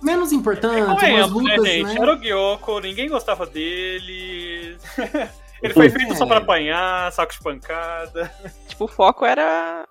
[0.02, 1.84] menos importantes, umas Convenhamos, né, lutas, gente?
[1.86, 1.96] né?
[2.02, 4.76] Era o Gyoko, ninguém gostava dele.
[5.62, 6.40] Ele foi feito só pra É.
[6.40, 8.34] apanhar, saco de pancada.
[8.70, 9.86] Tipo, o foco era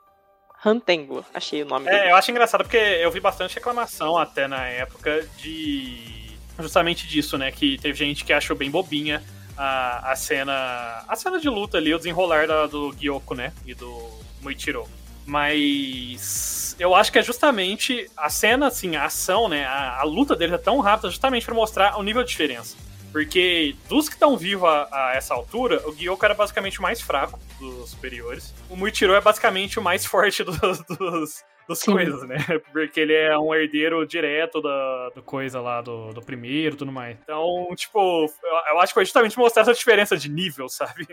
[0.60, 2.10] Rantengo, achei o nome É, dele.
[2.12, 6.18] eu acho engraçado porque eu vi bastante reclamação até na época de.
[6.58, 7.52] Justamente disso, né?
[7.52, 9.22] Que teve gente que achou bem bobinha
[9.56, 11.04] a, a cena.
[11.06, 13.52] A cena de luta ali, o desenrolar da- do Gyoko, né?
[13.64, 14.10] E do
[14.42, 14.88] Muichiro.
[15.24, 19.64] Mas eu acho que é justamente a cena, assim, a ação, né?
[19.66, 22.76] A, a luta deles é tão rápida justamente pra mostrar o nível de diferença.
[23.12, 27.00] Porque dos que estão vivos a, a essa altura, o Gyoko era basicamente o mais
[27.00, 28.54] fraco dos superiores.
[28.68, 32.38] O Muichiro é basicamente o mais forte dos, dos, dos coisas, né?
[32.72, 36.92] Porque ele é um herdeiro direto da do coisa lá, do, do primeiro e tudo
[36.92, 37.16] mais.
[37.22, 41.06] Então, tipo, eu, eu acho que foi justamente mostrar essa diferença de nível, sabe?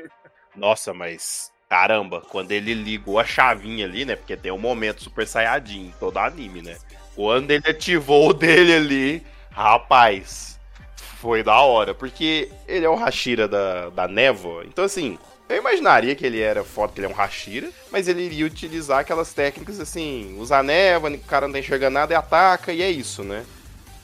[0.55, 1.53] Nossa, mas.
[1.67, 4.15] Caramba, quando ele ligou a chavinha ali, né?
[4.15, 6.77] Porque tem um momento super saiyajin em todo anime, né?
[7.15, 10.54] Quando ele ativou o dele ali, rapaz,
[11.25, 11.93] foi da hora.
[11.95, 14.63] Porque ele é o Hashira da, da névoa.
[14.65, 15.17] Então, assim,
[15.49, 18.99] eu imaginaria que ele era foda, que ele é um Hashira, mas ele iria utilizar
[18.99, 22.81] aquelas técnicas assim: usa a névoa, o cara não tá enxergando nada e ataca, e
[22.83, 23.43] é isso, né?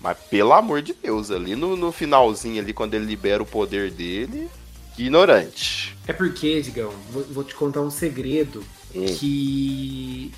[0.02, 3.92] Mas pelo amor de Deus, ali no, no finalzinho, ali, quando ele libera o poder
[3.92, 4.50] dele,
[4.96, 5.96] que ignorante.
[6.08, 9.06] É porque, Digão, vou, vou te contar um segredo Hum.
[9.06, 10.32] que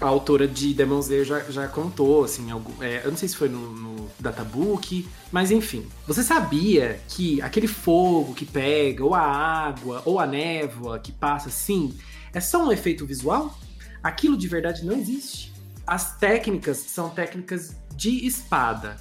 [0.00, 3.36] a autora de Demon Slayer já, já contou, assim, algum, é, eu não sei se
[3.36, 5.86] foi no, no Databook, mas enfim.
[6.06, 11.48] Você sabia que aquele fogo que pega, ou a água, ou a névoa que passa
[11.48, 11.96] assim,
[12.32, 13.58] é só um efeito visual?
[14.02, 15.52] Aquilo de verdade não existe.
[15.86, 18.96] As técnicas são técnicas de espada.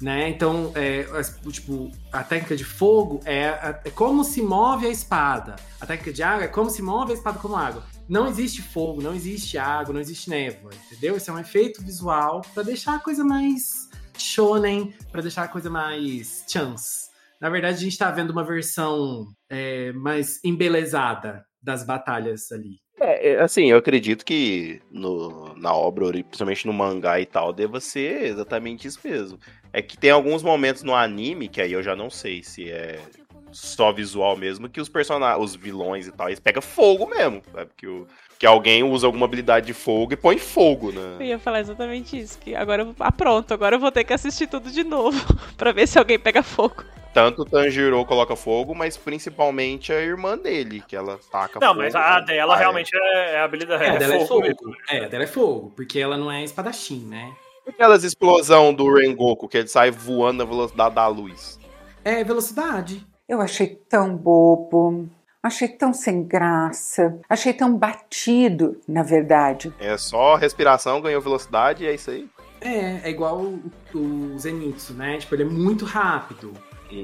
[0.00, 0.28] Né?
[0.28, 1.06] Então, é,
[1.50, 5.56] tipo, a técnica de fogo é, é como se move a espada.
[5.80, 7.84] A técnica de água é como se move a espada como água.
[8.08, 11.16] Não existe fogo, não existe água, não existe névoa, entendeu?
[11.16, 13.88] Esse é um efeito visual pra deixar a coisa mais
[14.18, 17.08] shonen, pra deixar a coisa mais chance.
[17.40, 22.78] Na verdade, a gente tá vendo uma versão é, mais embelezada das batalhas ali.
[23.00, 27.80] É, é, assim, eu acredito que no, na obra, principalmente no mangá e tal, deva
[27.80, 29.38] ser exatamente isso mesmo.
[29.72, 33.00] É que tem alguns momentos no anime, que aí eu já não sei se é
[33.54, 37.70] só visual mesmo, que os personagens, os vilões e tal, eles pegam fogo mesmo, sabe?
[37.76, 38.06] Que, o,
[38.38, 41.16] que alguém usa alguma habilidade de fogo e põe fogo, né?
[41.20, 42.94] Eu ia falar exatamente isso, que agora eu vou...
[42.98, 45.18] Ah, pronto, agora eu vou ter que assistir tudo de novo
[45.56, 46.84] pra ver se alguém pega fogo.
[47.14, 51.80] Tanto o Tanjiro coloca fogo, mas principalmente a irmã dele, que ela taca Não, fogo.
[51.80, 52.58] mas a dela é.
[52.58, 53.84] realmente é, é a habilidade.
[53.84, 54.46] É, a dela é fogo.
[54.90, 57.32] É, a dela é fogo, porque ela não é espadachim, né?
[57.66, 61.58] Aquelas explosão do Rengoku, que ele sai voando na velocidade da luz.
[62.04, 63.06] É velocidade.
[63.26, 65.08] Eu achei tão bobo,
[65.42, 69.72] achei tão sem graça, achei tão batido, na verdade.
[69.78, 72.28] É só respiração, ganhou velocidade e é isso aí.
[72.60, 73.62] É, é igual o,
[73.94, 75.16] o Zenitsu, né?
[75.18, 76.52] Tipo, ele é muito rápido.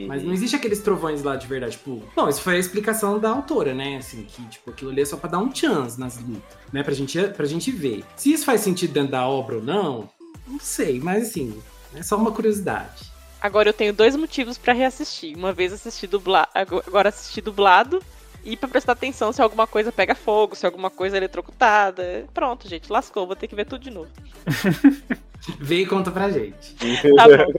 [0.07, 2.03] Mas não existe aqueles trovões lá de verdade, tipo.
[2.15, 3.97] Bom, isso foi a explicação da autora, né?
[3.97, 6.83] Assim, que, tipo, aquilo ali é só pra dar um chance nas lutas, né?
[6.83, 8.05] Pra gente, pra gente ver.
[8.15, 10.09] Se isso faz sentido dentro da obra ou não,
[10.47, 11.61] não sei, mas assim,
[11.95, 13.10] é só uma curiosidade.
[13.41, 15.37] Agora eu tenho dois motivos pra reassistir.
[15.37, 18.03] Uma vez assisti dublado, agora assisti dublado
[18.45, 22.27] e pra prestar atenção se alguma coisa pega fogo, se alguma coisa é eletrocutada.
[22.35, 24.11] Pronto, gente, lascou, vou ter que ver tudo de novo.
[25.59, 26.75] Vê e conta pra gente.
[27.17, 27.53] Tá bom.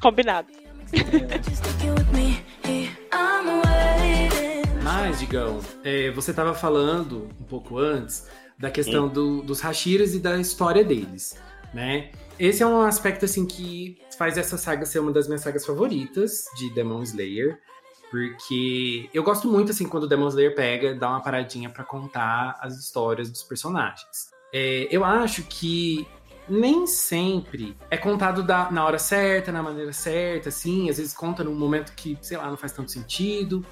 [0.00, 0.48] Combinado.
[4.82, 8.26] Mas, Digão, é, você tava falando um pouco antes
[8.58, 11.36] da questão do- dos Hashiras e da história deles,
[11.74, 12.10] né?
[12.38, 16.44] Esse é um aspecto, assim, que faz essa saga ser uma das minhas sagas favoritas
[16.56, 17.58] de Demon Slayer.
[18.10, 22.56] Porque eu gosto muito, assim, quando o Demon Slayer pega, dá uma paradinha pra contar
[22.60, 24.30] as histórias dos personagens.
[24.52, 26.06] É, eu acho que
[26.48, 30.88] nem sempre é contado da- na hora certa, na maneira certa, assim.
[30.88, 33.64] Às vezes conta num momento que, sei lá, não faz tanto sentido.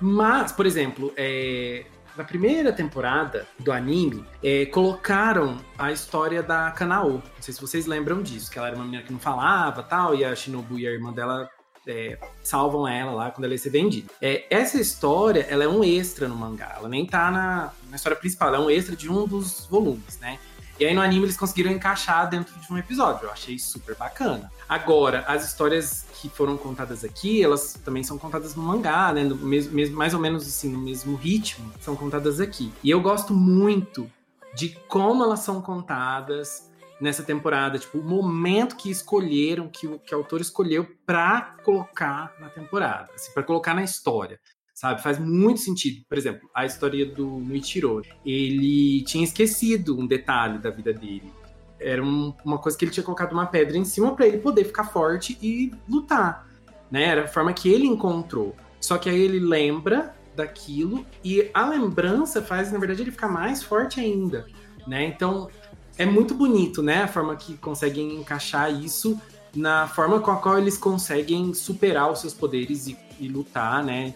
[0.00, 1.84] Mas, por exemplo, é,
[2.16, 7.12] na primeira temporada do anime, é, colocaram a história da Kanao.
[7.14, 10.14] Não sei se vocês lembram disso, que ela era uma menina que não falava tal,
[10.14, 11.48] e a Shinobu e a irmã dela
[11.86, 14.10] é, salvam ela lá quando ela ia ser vendida.
[14.20, 18.16] É, essa história, ela é um extra no mangá, ela nem tá na, na história
[18.16, 20.38] principal, ela é um extra de um dos volumes, né?
[20.78, 23.26] E aí no anime eles conseguiram encaixar dentro de um episódio.
[23.26, 24.50] Eu achei super bacana.
[24.68, 29.22] Agora, as histórias que foram contadas aqui, elas também são contadas no mangá, né?
[29.24, 32.72] No mesmo, mesmo- mais ou menos assim, no mesmo ritmo, são contadas aqui.
[32.82, 34.10] E eu gosto muito
[34.54, 40.14] de como elas são contadas nessa temporada, tipo, o momento que escolheram, que, o- que
[40.14, 44.40] o autor escolheu pra colocar na temporada, assim, para colocar na história
[44.74, 45.00] sabe?
[45.02, 46.04] Faz muito sentido.
[46.08, 48.02] Por exemplo, a história do Muichiro.
[48.26, 51.32] Ele tinha esquecido um detalhe da vida dele.
[51.80, 54.64] Era um- uma coisa que ele tinha colocado uma pedra em cima para ele poder
[54.64, 56.48] ficar forte e lutar,
[56.90, 57.04] né?
[57.04, 58.54] Era a forma que ele encontrou.
[58.80, 63.62] Só que aí ele lembra daquilo e a lembrança faz, na verdade, ele ficar mais
[63.62, 64.46] forte ainda,
[64.86, 65.04] né?
[65.06, 65.48] Então,
[65.96, 67.02] é muito bonito, né?
[67.04, 69.20] A forma que conseguem encaixar isso
[69.54, 74.14] na forma com a qual eles conseguem superar os seus poderes e, e lutar, né?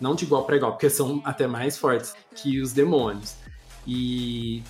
[0.00, 3.34] Não de igual para igual, porque são até mais fortes que os demônios.
[3.86, 4.62] E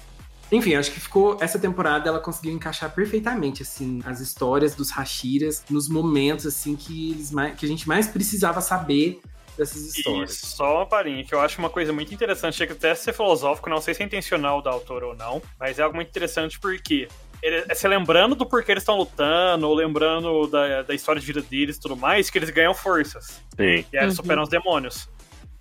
[0.52, 5.62] enfim, acho que ficou essa temporada ela conseguiu encaixar perfeitamente assim as histórias dos Hashiras
[5.70, 9.20] nos momentos assim que eles mais, que a gente mais precisava saber
[9.56, 10.34] dessas E histórias.
[10.38, 13.68] só uma palhinha, que eu acho uma coisa muito interessante, chega até a ser filosófico,
[13.70, 17.06] não sei se é intencional da autora ou não, mas é algo muito interessante porque
[17.42, 21.26] ele, é se lembrando do porquê eles estão lutando, ou lembrando da, da história de
[21.26, 23.40] vida deles e tudo mais, que eles ganham forças.
[23.56, 23.84] Sim.
[23.92, 24.22] E aí eles Uhum.
[24.24, 25.08] superam os demônios.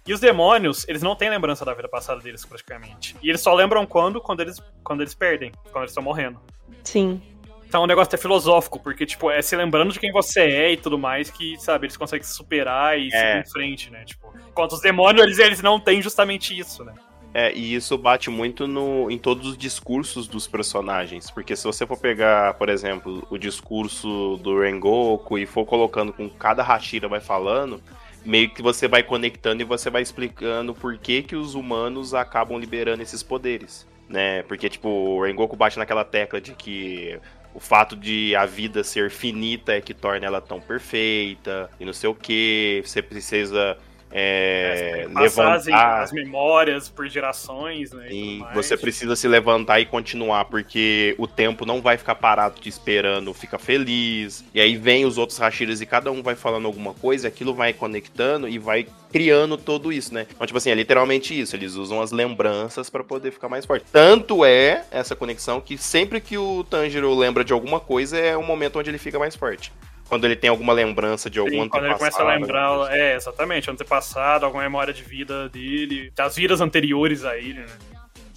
[0.10, 3.16] E os demônios, eles não têm lembrança da vida passada deles, praticamente.
[3.22, 4.20] E eles só lembram quando?
[4.20, 6.40] Quando eles, quando eles perdem, quando eles estão morrendo.
[6.84, 7.22] Sim.
[7.68, 10.78] Então o negócio até filosófico, porque, tipo, é se lembrando de quem você é e
[10.78, 13.12] tudo mais que, sabe, eles conseguem se superar e É.
[13.12, 14.04] seguir em frente, né?
[14.04, 16.96] Tipo, enquanto os demônios, eles, eles não têm justamente isso, né?
[17.32, 21.30] É, e isso bate muito no, em todos os discursos dos personagens.
[21.30, 26.28] Porque se você for pegar, por exemplo, o discurso do Rengoku e for colocando com
[26.28, 27.80] cada Hashira vai falando,
[28.26, 32.60] meio que você vai conectando e você vai explicando por que, que os humanos acabam
[32.60, 33.88] liberando esses poderes.
[34.08, 34.44] Né?
[34.44, 37.20] Porque, tipo, o Rengoku bate naquela tecla de que
[37.54, 41.94] o fato de a vida ser finita é que torna ela tão perfeita e não
[41.94, 42.82] sei o que.
[42.86, 43.78] Você precisa
[44.12, 46.04] é, as, levantar.
[46.04, 48.08] as memórias por gerações, né?
[48.10, 52.70] Sim, você precisa se levantar e continuar, porque o tempo não vai ficar parado te
[52.70, 54.44] esperando, fica feliz.
[54.54, 57.74] E aí vem os outros Hashiras e cada um vai falando alguma coisa, aquilo vai
[57.74, 60.26] conectando e vai criando tudo isso, né?
[60.30, 61.56] Então, tipo assim, é literalmente isso.
[61.56, 63.86] Eles usam as lembranças pra poder ficar mais forte.
[63.92, 68.44] Tanto é essa conexão que sempre que o Tanjiro lembra de alguma coisa, é o
[68.44, 69.72] momento onde ele fica mais forte.
[70.10, 73.16] Quando ele tem alguma lembrança de algum Sim, quando ele começa a antepassado, lembrar, é,
[73.16, 77.78] exatamente, antepassado, alguma memória de vida dele, das vidas anteriores a ele, né?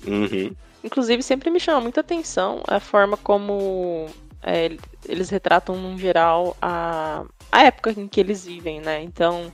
[0.07, 0.55] Uhum.
[0.85, 4.07] Inclusive, sempre me chama muita atenção a forma como
[4.43, 4.77] é,
[5.09, 9.01] eles retratam, no geral, a, a época em que eles vivem, né?
[9.03, 9.51] Então,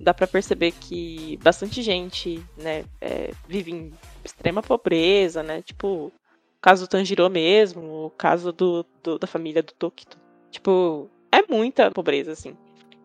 [0.00, 3.92] dá pra perceber que bastante gente, né, é, vive em
[4.24, 5.60] extrema pobreza, né?
[5.62, 6.12] Tipo, o
[6.62, 10.16] caso do Tanjiro mesmo, o caso do, do- da família do Tokito.
[10.50, 12.56] Tipo, é muita pobreza, assim.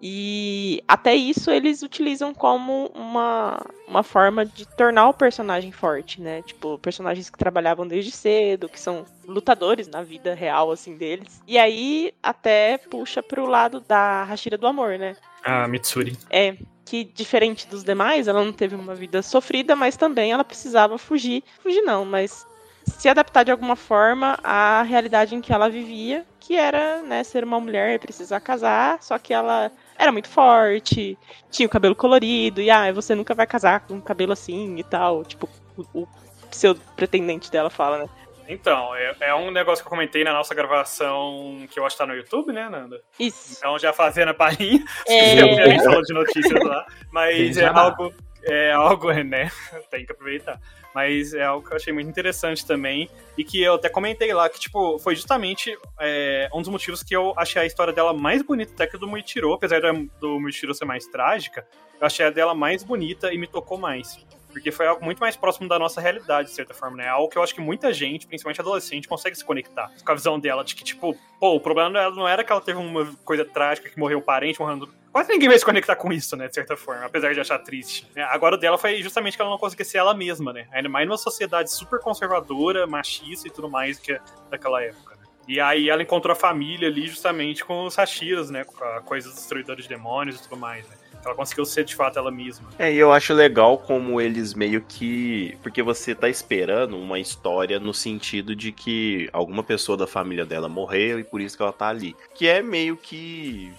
[0.06, 6.42] E até isso eles utilizam como uma, uma forma de tornar o personagem forte, né?
[6.42, 11.42] Tipo, personagens que trabalhavam desde cedo, que são lutadores na vida real, assim, deles.
[11.48, 15.16] E aí até puxa pro lado da Hashira do Amor, né?
[15.42, 16.18] A Mitsuri.
[16.30, 20.98] É, que diferente dos demais, ela não teve uma vida sofrida, mas também ela precisava
[20.98, 21.46] fugir.
[21.62, 22.46] Fugir não, mas
[22.86, 27.44] se adaptar de alguma forma à realidade em que ela vivia, que era, né, ser
[27.44, 31.18] uma mulher, precisar casar, só que ela era muito forte,
[31.50, 34.84] tinha o cabelo colorido, e ah, você nunca vai casar com um cabelo assim e
[34.84, 35.24] tal.
[35.24, 36.08] Tipo, o, o
[36.50, 38.10] pseudo pretendente dela fala, né?
[38.48, 42.04] Então, é, é um negócio que eu comentei na nossa gravação que eu acho que
[42.04, 43.02] tá no YouTube, né, Nanda?
[43.18, 43.56] Isso.
[43.58, 45.36] Então, já fazendo a palhinha, É.
[45.36, 48.14] se a gente falou de notícias lá, mas é algo,
[48.44, 49.52] é algo, né,
[49.90, 50.60] tem que aproveitar.
[50.94, 54.48] Mas é algo que eu achei muito interessante também, e que eu até comentei lá,
[54.48, 58.42] que, tipo, foi justamente é, um dos motivos que eu achei a história dela mais
[58.42, 61.68] bonita até que do Muichiro, apesar do, do Muichiro ser mais trágica,
[62.00, 64.24] eu achei a dela mais bonita e me tocou mais.
[64.54, 67.08] Porque foi algo muito mais próximo da nossa realidade, de certa forma, né?
[67.08, 70.40] Algo que eu acho que muita gente, principalmente adolescente, consegue se conectar com a visão
[70.40, 73.44] dela de que, tipo, pô, o problema dela não era que ela teve uma coisa
[73.44, 74.94] trágica, que morreu o parente, morrendo.
[75.14, 76.48] Quase ninguém vai se conectar com isso, né?
[76.48, 78.08] De certa forma, apesar de achar triste.
[78.16, 78.24] né?
[78.24, 80.68] Agora o dela foi justamente que ela não conseguia ser ela mesma, né?
[80.72, 85.16] Ainda mais numa sociedade super conservadora, machista e tudo mais que é daquela época.
[85.16, 85.22] né?
[85.48, 88.64] E aí ela encontrou a família ali justamente com os Hashiras, né?
[88.64, 90.96] Com a coisa dos destruidores de demônios e tudo mais, né?
[91.24, 92.68] Ela conseguiu ser de fato ela mesma.
[92.78, 95.58] É, e eu acho legal como eles meio que.
[95.62, 100.68] Porque você tá esperando uma história no sentido de que alguma pessoa da família dela
[100.68, 102.14] morreu e por isso que ela tá ali.
[102.36, 103.72] Que é meio que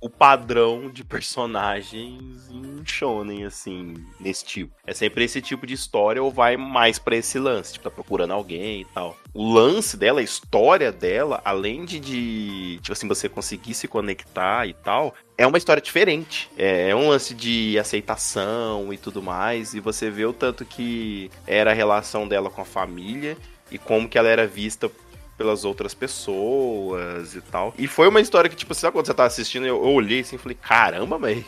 [0.00, 4.72] o padrão de personagens em shonen, assim, nesse tipo.
[4.86, 8.32] É sempre esse tipo de história ou vai mais pra esse lance, tipo, tá procurando
[8.32, 9.16] alguém e tal.
[9.34, 14.66] O lance dela, a história dela, além de, de tipo assim, você conseguir se conectar
[14.66, 16.50] e tal, é uma história diferente.
[16.56, 19.74] É, é um lance de aceitação e tudo mais.
[19.74, 23.36] E você vê o tanto que era a relação dela com a família
[23.70, 24.90] e como que ela era vista
[25.40, 27.72] pelas outras pessoas e tal.
[27.78, 30.36] E foi uma história que, tipo, sabe quando você tá assistindo, eu, eu olhei assim
[30.36, 31.42] e falei, caramba, mas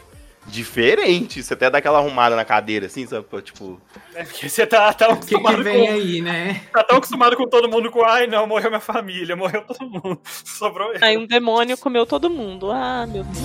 [0.47, 1.43] diferente.
[1.43, 3.27] Você até dá aquela arrumada na cadeira, assim, sabe?
[3.43, 3.79] Tipo,
[4.15, 5.93] É porque você tá tão O que, que acostumado vem com.
[5.93, 6.63] aí, né?
[6.73, 10.19] Tá tão acostumado com todo mundo com, ai não, morreu minha família, morreu todo mundo.
[10.25, 10.99] Sobrou eu.
[11.03, 12.71] Aí um demônio comeu todo mundo.
[12.73, 13.39] Ah, meu Deus.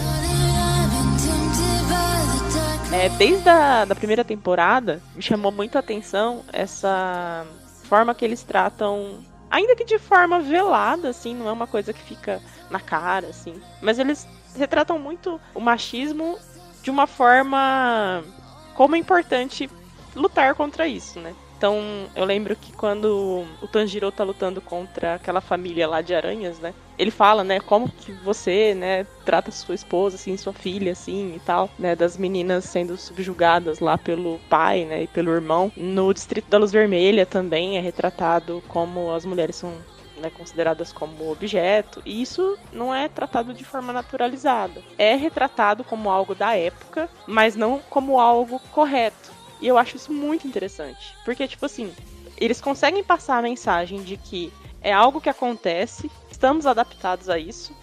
[2.94, 7.46] É, desde a da primeira temporada, me chamou muito a atenção essa
[7.84, 9.20] forma que eles tratam,
[9.50, 13.62] ainda que de forma velada, assim, não é uma coisa que fica na cara, assim.
[13.82, 16.38] Mas eles retratam muito o machismo
[16.82, 18.24] de uma forma
[18.76, 19.70] como é importante
[20.16, 21.36] lutar contra isso, né?
[21.58, 26.60] Então, eu lembro que quando o Tanjiro tá lutando contra aquela família lá de aranhas,
[26.60, 26.72] né?
[27.00, 31.40] Ele fala, né, como que você, né, trata sua esposa, assim, sua filha, assim, e
[31.40, 35.72] tal, né, das meninas sendo subjugadas lá pelo pai, né, e pelo irmão.
[35.76, 39.74] No Distrito da Luz Vermelha também é retratado como as mulheres são
[40.20, 44.82] né, consideradas como objeto, e isso não é tratado de forma naturalizada.
[44.98, 49.37] É retratado como algo da época, mas não como algo correto.
[49.60, 51.16] E eu acho isso muito interessante.
[51.26, 51.94] Porque, tipo assim,
[52.38, 54.52] eles conseguem passar a mensagem de que
[54.82, 57.76] é algo que acontece, estamos adaptados a isso,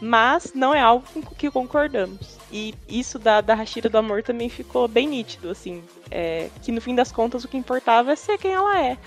[0.00, 2.38] mas não é algo com que concordamos.
[2.50, 5.82] E isso da, da Hashira do Amor também ficou bem nítido, assim.
[6.10, 8.98] é, que no fim das contas o que importava é ser quem ela é.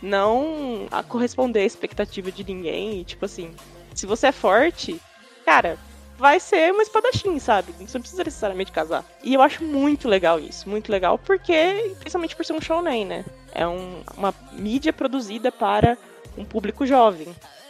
[0.00, 3.00] Não corresponder à expectativa de ninguém.
[3.00, 3.50] E, tipo assim,
[3.94, 5.00] se você é forte,
[5.44, 5.78] cara,
[6.18, 7.72] vai ser uma espadachim, sabe?
[7.78, 9.04] Você não precisa necessariamente casar.
[9.22, 13.24] E eu acho muito legal isso, muito legal, porque, principalmente por ser um shounen, né?
[13.52, 15.96] É um- uma mídia produzida para
[16.36, 17.28] um público jovem.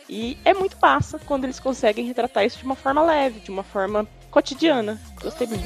[0.08, 3.62] E é muito massa quando eles conseguem retratar isso de uma forma leve, de uma
[3.62, 5.00] forma cotidiana.
[5.22, 5.64] Gostei muito.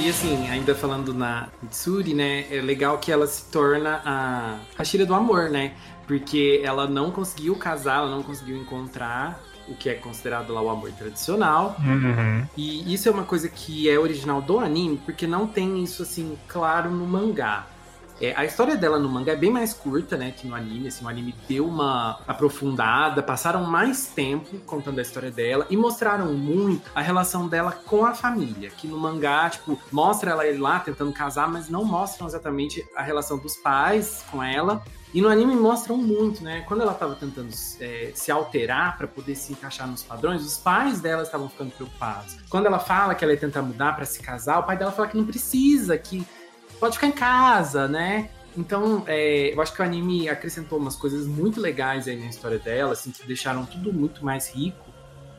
[0.00, 2.44] E assim, ainda falando na Mitsuri, né?
[2.50, 5.74] É legal que ela se torna a Hashira do amor, né?
[6.18, 10.68] Porque ela não conseguiu casar, ela não conseguiu encontrar o que é considerado lá o
[10.68, 11.74] amor tradicional.
[12.56, 16.36] E isso é uma coisa que é original do anime, porque não tem isso assim
[16.46, 17.66] claro no mangá.
[18.22, 20.86] É, a história dela no mangá é bem mais curta, né, que no anime.
[20.86, 26.32] Assim, o anime deu uma aprofundada, passaram mais tempo contando a história dela e mostraram
[26.32, 28.70] muito a relação dela com a família.
[28.70, 33.38] Que no mangá, tipo, mostra ela lá tentando casar, mas não mostram exatamente a relação
[33.38, 34.84] dos pais com ela.
[35.12, 36.64] E no anime mostram muito, né?
[36.68, 37.50] Quando ela tava tentando
[37.80, 42.38] é, se alterar para poder se encaixar nos padrões, os pais dela estavam ficando preocupados.
[42.48, 45.08] Quando ela fala que ela ia tentar mudar para se casar, o pai dela fala
[45.08, 46.24] que não precisa, que
[46.82, 48.28] pode ficar em casa, né?
[48.58, 52.58] Então, é, eu acho que o anime acrescentou umas coisas muito legais aí na história
[52.58, 54.90] dela, assim, que deixaram tudo muito mais rico.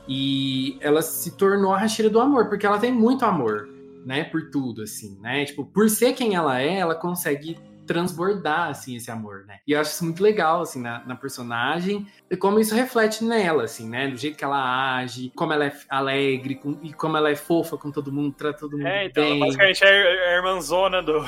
[0.07, 3.67] E ela se tornou a Hashira do amor, porque ela tem muito amor,
[4.05, 5.43] né, por tudo, assim, né?
[5.43, 9.59] Tipo, por ser quem ela é, ela consegue transbordar, assim, esse amor, né?
[9.67, 13.63] E eu acho isso muito legal, assim, na, na, personagem, e como isso reflete nela,
[13.63, 14.07] assim, né?
[14.07, 17.77] Do jeito que ela age, como ela é alegre, com, e como ela é fofa
[17.77, 19.39] com todo mundo, trata todo mundo É, então, bem.
[19.39, 21.23] basicamente é a irmãzona do...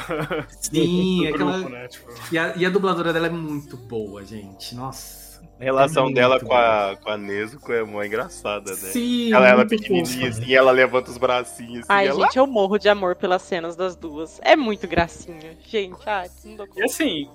[0.49, 1.51] Sim, do aquela...
[1.53, 1.87] grupo, né?
[1.87, 2.11] Tipo...
[2.31, 5.24] E, a, e a dubladora dela é muito boa, gente, nossa...
[5.59, 8.75] A relação É dela com a, com a Nezuko é mó engraçada, né?
[8.77, 10.41] Sim, Ela, ela pequenininha fofa.
[10.43, 12.25] assim, ela levanta os bracinhos assim, Ai, ela...
[12.25, 14.39] gente, eu morro de amor pelas cenas das duas.
[14.43, 15.57] É muito gracinha.
[15.65, 16.83] Gente, ai, não dou E conta.
[16.85, 17.29] assim,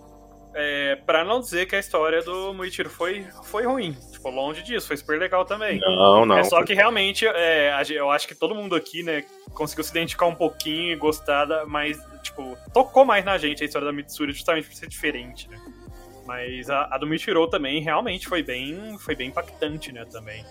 [0.54, 3.96] é, pra não dizer que a história do Muichiro foi, foi ruim.
[4.12, 5.80] Tipo, longe disso, foi super legal também.
[5.80, 6.36] Não, não.
[6.36, 10.26] É só que realmente, é, eu acho que todo mundo aqui, né, conseguiu se identificar
[10.26, 14.68] um pouquinho e gostar, mas, tipo, tocou mais na gente a história da Mitsuri justamente
[14.68, 15.58] por ser diferente, né?
[16.30, 20.44] Mas a, a do Michiro também realmente foi bem, foi bem impactante, né, também.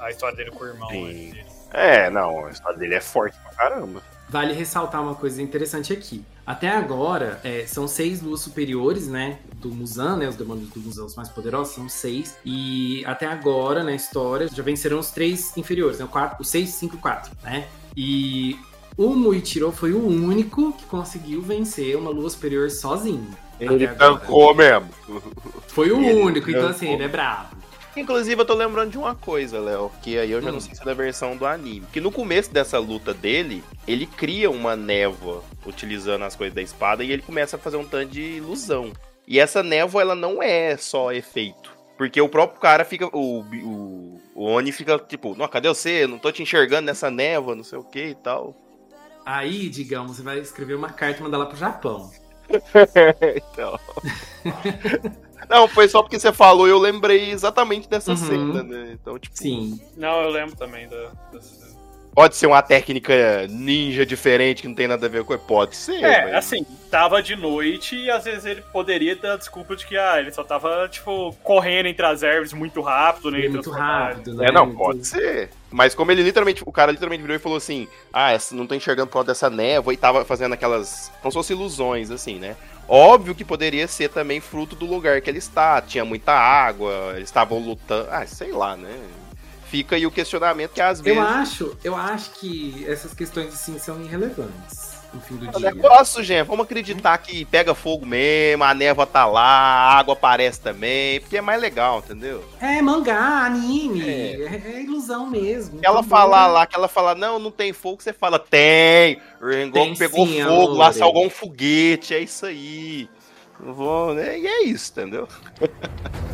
[0.00, 0.88] A história dele com o irmão.
[0.88, 1.04] Sim.
[1.04, 1.44] né, dele.
[1.74, 4.02] É, não, a história dele é forte pra caramba.
[4.30, 6.24] Vale ressaltar uma coisa interessante aqui.
[6.46, 9.38] Até agora, é, são seis luas superiores, né?
[9.56, 10.26] Do Musan, né?
[10.26, 12.38] Os demônios do Musan, os mais poderosos, são seis.
[12.42, 16.06] E até agora, na história, já venceram os três inferiores, né?
[16.06, 17.68] O, quatro, o seis, cinco e quatro, né?
[17.94, 18.58] E
[18.96, 23.28] o Muichiro foi o único que conseguiu vencer uma lua superior sozinho.
[23.60, 24.88] Ele tancou mesmo.
[25.68, 27.56] Foi o Ele único, então assim, ele é brabo.
[27.96, 30.54] Inclusive, eu tô lembrando de uma coisa, Léo, que aí eu já Hum.
[30.54, 31.86] não sei se é da versão do anime.
[31.92, 37.02] Que no começo dessa luta dele, ele cria uma névoa utilizando as coisas da espada
[37.02, 38.92] e ele começa a fazer um tanto de ilusão.
[39.26, 41.74] E essa névoa, ela não é só efeito.
[41.96, 43.06] Porque o próprio cara fica.
[43.16, 46.04] O, o, o Oni fica tipo, não, cadê você?
[46.04, 48.54] Eu não tô te enxergando nessa névoa, não sei o que e tal.
[49.24, 52.10] Aí, digamos, você vai escrever uma carta e mandar lá pro Japão.
[53.36, 53.78] então.
[55.48, 58.16] Não, foi só porque você falou e eu lembrei exatamente dessa Uhum.
[58.16, 58.90] cena, né?
[59.00, 59.80] Então, tipo, Sim.
[59.96, 60.96] Não, eu lembro também da.
[61.32, 61.65] da-
[62.16, 65.36] pode ser uma técnica ninja diferente que não tem nada a ver com.
[65.36, 66.02] Pode ser.
[66.02, 69.86] É, mas- assim, tava de noite e às vezes ele poderia dar a desculpa de
[69.86, 73.46] que ah, ele só tava, tipo, correndo entre as árvores muito rápido, né?
[73.46, 74.46] Muito rápido, né?
[74.48, 75.50] É, não, pode ser.
[75.70, 79.08] Mas como ele literalmente, o cara literalmente virou e falou assim: Ah, não tô enxergando
[79.08, 81.12] por causa dessa névoa e tava fazendo aquelas.
[81.20, 82.56] Como se fossem ilusões, assim, né?
[82.88, 85.82] Óbvio que poderia ser também fruto do lugar que ele está.
[85.82, 88.08] Tinha muita água, eles estavam lutando.
[88.10, 88.96] Ah, sei lá, né?
[89.76, 91.18] Fica aí o questionamento que às vezes.
[91.18, 95.70] Eu acho, eu acho que essas questões assim são irrelevantes no fim do É dia.
[95.72, 96.46] negócio, gente.
[96.46, 101.36] Vamos acreditar que pega fogo mesmo, a névoa tá lá, a água aparece também, porque
[101.38, 102.44] é mais legal, entendeu?
[102.60, 104.42] É mangá, anime, É.
[104.42, 105.78] é, é ilusão mesmo.
[105.78, 109.20] Que ela Então, falar lá, que ela fala, não, não tem fogo, você fala, tem.
[109.72, 113.08] Tem pegou sim, fogo, lá salgou um foguete, é isso aí.
[113.58, 114.38] Não vou, né?
[114.38, 115.26] E é isso, entendeu?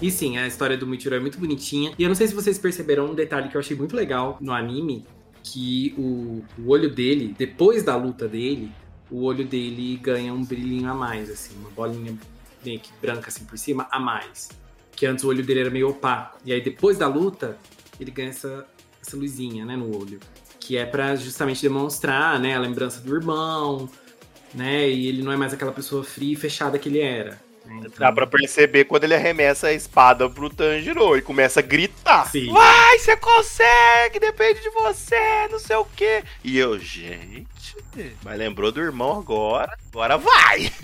[0.00, 1.92] E sim, a história do Michiro é muito bonitinha.
[1.98, 4.52] E eu não sei se vocês perceberam um detalhe que eu achei muito legal no
[4.52, 5.04] anime,
[5.42, 8.72] que o, o olho dele, depois da luta dele,
[9.10, 12.16] o olho dele ganha um brilhinho a mais, assim, uma bolinha
[12.64, 14.48] meio que branca assim por cima a mais.
[14.92, 16.38] Que antes o olho dele era meio opaco.
[16.44, 17.58] E aí depois da luta,
[17.98, 18.66] ele ganha essa,
[19.02, 20.18] essa luzinha, né, no olho.
[20.58, 23.88] Que é pra justamente demonstrar, né, a lembrança do irmão,
[24.54, 27.40] né, e ele não é mais aquela pessoa fria e fechada que ele era.
[27.78, 32.30] Então- Dá pra perceber quando ele arremessa a espada pro Tanjiro e começa a gritar.
[32.30, 32.50] Sim.
[32.52, 36.22] Vai, você consegue, depende de você, não sei o quê.
[36.44, 37.46] E eu, gente,
[38.22, 40.72] mas lembrou do irmão agora, agora vai.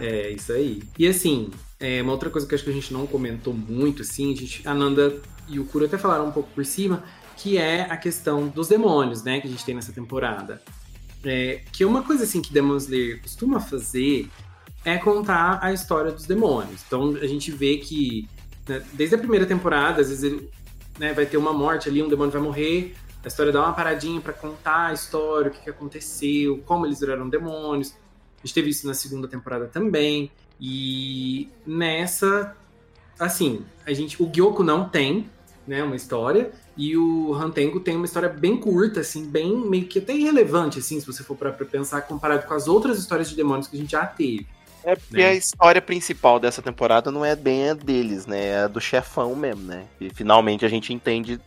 [0.00, 0.82] É, isso aí.
[0.98, 1.50] E assim,
[1.80, 4.66] é, uma outra coisa que acho que a gente não comentou muito, assim, a, gente,
[4.68, 7.02] a Nanda e o Kuro até falaram um pouco por cima,
[7.36, 10.60] que é a questão dos demônios, né, que a gente tem nessa temporada.
[11.24, 14.28] É, que é uma coisa, assim, que Demon Slayer costuma fazer
[14.84, 16.82] é contar a história dos demônios.
[16.86, 18.28] Então, a gente vê que,
[18.68, 20.50] né, desde a primeira temporada, às vezes ele
[20.98, 24.20] né, vai ter uma morte ali, um demônio vai morrer, a história dá uma paradinha
[24.20, 27.94] pra contar a história, o que, que aconteceu, como eles viraram demônios.
[28.42, 30.30] A gente teve isso na segunda temporada também.
[30.60, 32.56] E nessa,
[33.18, 35.28] assim, a gente, o Gyoko não tem,
[35.66, 39.98] né, uma história, e o Rantengo tem uma história bem curta, assim, bem meio que
[39.98, 43.66] até irrelevante, assim, se você for para pensar comparado com as outras histórias de demônios
[43.66, 44.46] que a gente já teve.
[44.88, 45.28] É porque Né?
[45.28, 48.46] a história principal dessa temporada não é bem a deles, né?
[48.46, 49.84] É a do chefão mesmo, né?
[50.00, 51.38] E finalmente a gente entende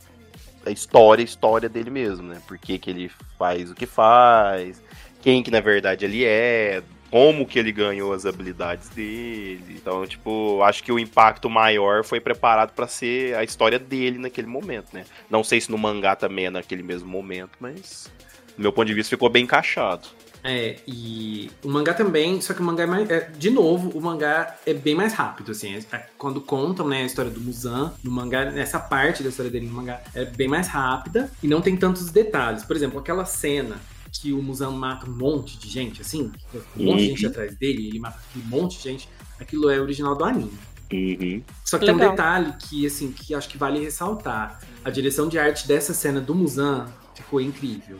[0.64, 2.40] a história, a história dele mesmo, né?
[2.48, 4.80] Por que, que ele faz o que faz,
[5.24, 9.66] quem que na verdade ele é, como que ele ganhou as habilidades dele.
[9.70, 14.48] Então, tipo, acho que o impacto maior foi preparado pra ser a história dele naquele
[14.48, 15.04] momento, né?
[15.32, 18.08] Não sei se no mangá também é naquele mesmo momento, mas
[18.56, 20.08] do meu ponto de vista ficou bem encaixado.
[20.44, 23.10] É, e o mangá também, só que o mangá é mais.
[23.10, 25.76] é, de novo, o mangá é bem mais rápido, assim.
[25.92, 29.68] é- quando contam, né, a história do Muzan, no mangá, nessa parte da história dele
[29.68, 32.64] no mangá, é bem mais rápida e não tem tantos detalhes.
[32.64, 33.80] Por exemplo, aquela cena
[34.12, 36.32] que o Muzan mata um monte de gente, assim,
[36.76, 37.32] um monte de gente Uhum.
[37.32, 40.52] atrás dele, ele mata um monte de gente, aquilo é original do anime.
[40.92, 41.42] Uhum.
[41.64, 42.10] Só que tem Legal.
[42.10, 44.60] um detalhe que, assim, que acho que vale ressaltar.
[44.84, 47.98] A direção de arte dessa cena do Muzan ficou incrível.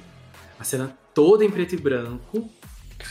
[0.60, 2.50] A cena toda em preto e branco,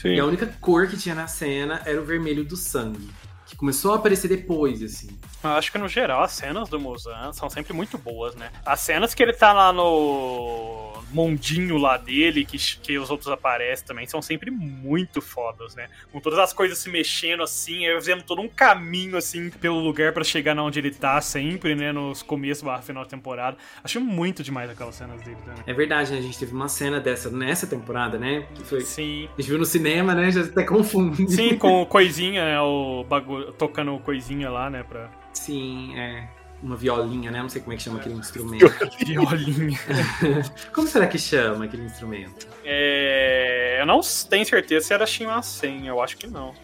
[0.00, 0.14] Sim.
[0.14, 3.10] e a única cor que tinha na cena era o vermelho do sangue.
[3.46, 5.08] Que começou a aparecer depois, assim.
[5.42, 8.50] Eu acho que no geral as cenas do Muzan são sempre muito boas, né?
[8.64, 13.86] As cenas que ele tá lá no mundinho lá dele, que, que os outros aparecem
[13.86, 15.88] também, são sempre muito fodas, né?
[16.12, 20.24] Com todas as coisas se mexendo assim, fazendo todo um caminho assim pelo lugar pra
[20.24, 21.92] chegar na onde ele tá sempre, né?
[21.92, 23.56] Nos começos barra final de temporada.
[23.82, 25.62] Acho muito demais aquelas cenas dele também.
[25.66, 26.18] É verdade, né?
[26.18, 28.46] A gente teve uma cena dessa nessa temporada, né?
[28.54, 28.80] Que foi.
[28.82, 29.28] Sim.
[29.36, 30.30] A gente viu no cinema, né?
[30.30, 31.30] Já até confunde.
[31.30, 32.60] Sim, com o coisinha, né?
[32.60, 34.82] O bagulho, tocando coisinha lá, né?
[34.82, 36.28] Pra Sim, é.
[36.62, 37.40] Uma violinha, né?
[37.40, 38.66] Não sei como é que chama aquele instrumento.
[39.04, 39.78] violinha.
[40.74, 42.46] Como será que chama aquele instrumento?
[42.62, 46.54] É, eu não tenho certeza se era Shimasen, eu acho que não.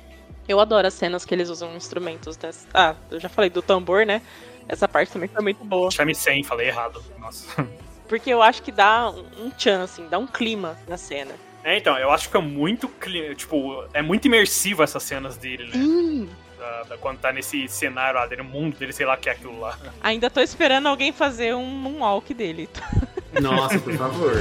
[0.47, 2.69] Eu adoro as cenas que eles usam instrumentos dessa.
[2.75, 4.21] Ah, eu já falei do tambor, né?
[4.69, 5.91] Essa parte também foi muito boa.
[5.91, 7.03] Shamisen, falei errado.
[7.19, 7.67] Nossa.
[8.09, 11.33] Porque eu acho que dá um tchan, assim, dá um clima na cena.
[11.65, 12.89] É, então, eu acho que é muito.
[13.35, 15.73] Tipo, é muito imersivo essas cenas dele, né?
[15.75, 16.29] Hum,
[16.67, 19.29] Da- da- quando tá nesse cenário lá dele, no mundo dele, sei lá o que
[19.29, 19.79] é aquilo lá.
[20.03, 22.69] ainda tô esperando alguém fazer um moonwalk dele.
[23.41, 24.33] Nossa, por favor.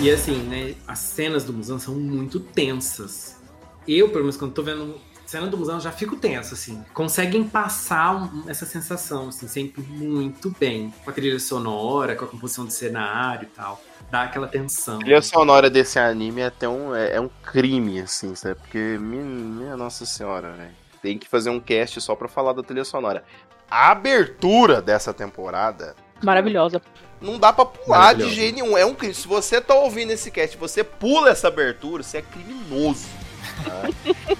[0.00, 0.74] E assim, né?
[0.86, 3.40] As cenas do Musan são muito tensas.
[3.88, 6.84] Eu, pelo menos, quando tô vendo cena do Musan, já fico tenso, assim.
[6.94, 10.92] Conseguem passar um- essa sensação, assim, sempre muito bem.
[11.02, 13.82] Com a trilha sonora, com a composição de cenário e tal.
[14.10, 14.96] Dá aquela tensão.
[14.96, 18.56] A trilha sonora desse anime é até um, é, é um crime, assim, sabe?
[18.56, 20.83] Porque, minha, minha nossa senhora, velho.
[21.04, 23.24] Tem que fazer um cast só pra falar da trilha sonora.
[23.70, 26.80] A abertura dessa temporada Maravilhosa.
[27.20, 28.74] não dá pra pular de jeito nenhum.
[28.78, 29.12] É um crime.
[29.12, 33.06] Se você tá ouvindo esse cast, você pula essa abertura, você é criminoso.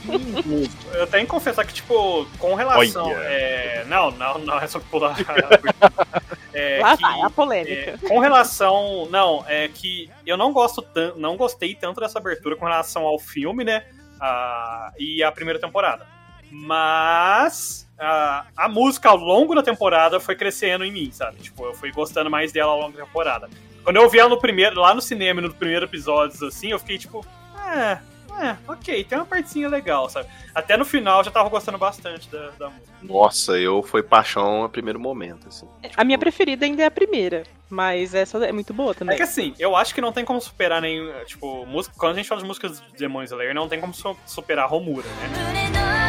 [0.00, 0.70] criminoso.
[0.94, 3.10] Eu tenho que confessar que, tipo, com relação.
[3.12, 5.14] É, Não, não, não é só pular.
[6.54, 7.98] é, Lá que- vai a polêmica.
[8.02, 9.06] É, com relação.
[9.10, 11.18] Não, é que eu não gosto tanto.
[11.18, 13.84] Não gostei tanto dessa abertura com relação ao filme, né?
[14.20, 16.06] a- e a primeira temporada.
[16.54, 21.38] Mas a, a música ao longo da temporada foi crescendo em mim, sabe?
[21.38, 23.48] Tipo, eu fui gostando mais dela ao longo da temporada.
[23.82, 26.96] Quando eu vi ela no primeiro, lá no cinema, no primeiro episódio, assim, eu fiquei
[26.96, 27.24] tipo,
[27.70, 27.98] é,
[28.42, 30.28] é, ok, tem uma partezinha legal, sabe?
[30.54, 32.94] Até no final eu já tava gostando bastante da, da música.
[33.02, 35.68] Nossa, eu foi paixão a primeiro momento, assim.
[35.96, 39.16] A minha preferida ainda é a primeira, mas essa é muito boa É também.
[39.16, 41.12] que assim, eu acho que não tem como superar nem.
[41.26, 44.16] Tipo, música, quando a gente fala de músicas de Demon Slayer, não tem como su-
[44.24, 46.03] superar Romura, né?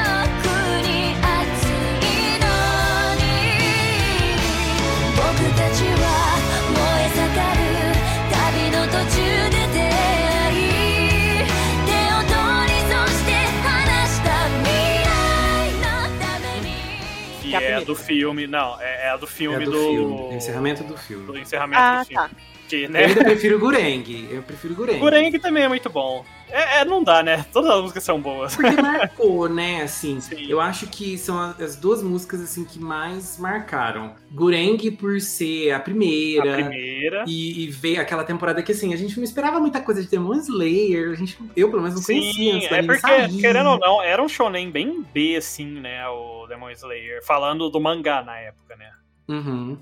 [17.59, 17.85] Que a é a primeira.
[17.85, 18.47] do filme.
[18.47, 19.77] Não, é, é a do É filme do, do.
[19.77, 20.35] filme.
[20.35, 21.39] Encerramento do Do filme.
[21.41, 22.29] encerramento Ah, do filme.
[22.29, 22.35] tá.
[22.68, 23.05] Que, Eu né?
[23.05, 24.28] ainda prefiro Gureng.
[24.30, 24.99] Eu prefiro Gureng.
[24.99, 26.26] Gureng também é muito bom.
[26.49, 27.45] É, é, não dá, né?
[27.51, 28.55] Todas as músicas são boas.
[28.55, 29.82] Porque marcou, né?
[29.82, 30.45] Assim, Sim.
[30.47, 34.16] eu acho que são as duas músicas assim que mais marcaram.
[34.32, 36.53] Gureng por ser a A primeira.
[36.55, 37.24] primeira.
[37.28, 40.36] E, e ver aquela temporada que assim, a gente não esperava muita coisa de Demon
[40.36, 43.41] Slayer, a gente, eu pelo menos não conhecia Sim, antes do é porque, sair.
[43.41, 46.07] querendo ou não, era um shonen bem B, assim, né?
[46.07, 47.24] O Demon Slayer.
[47.26, 48.91] Falando do mangá na época, né?
[49.28, 49.78] Uhum.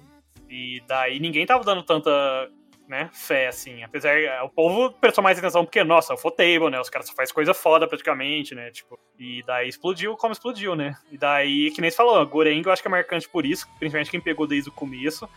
[0.49, 2.11] E daí ninguém tava dando tanta
[2.93, 3.83] né, fé, assim.
[3.83, 6.79] Apesar, o povo prestou mais atenção porque, nossa, é o Fotable, né?
[6.79, 8.69] Os caras só fazem coisa foda praticamente, né?
[8.69, 10.93] Tipo, e daí explodiu como explodiu, né?
[11.11, 14.11] E daí, que nem você falou, Goreng eu acho que é marcante por isso, principalmente
[14.11, 15.27] quem pegou desde o começo.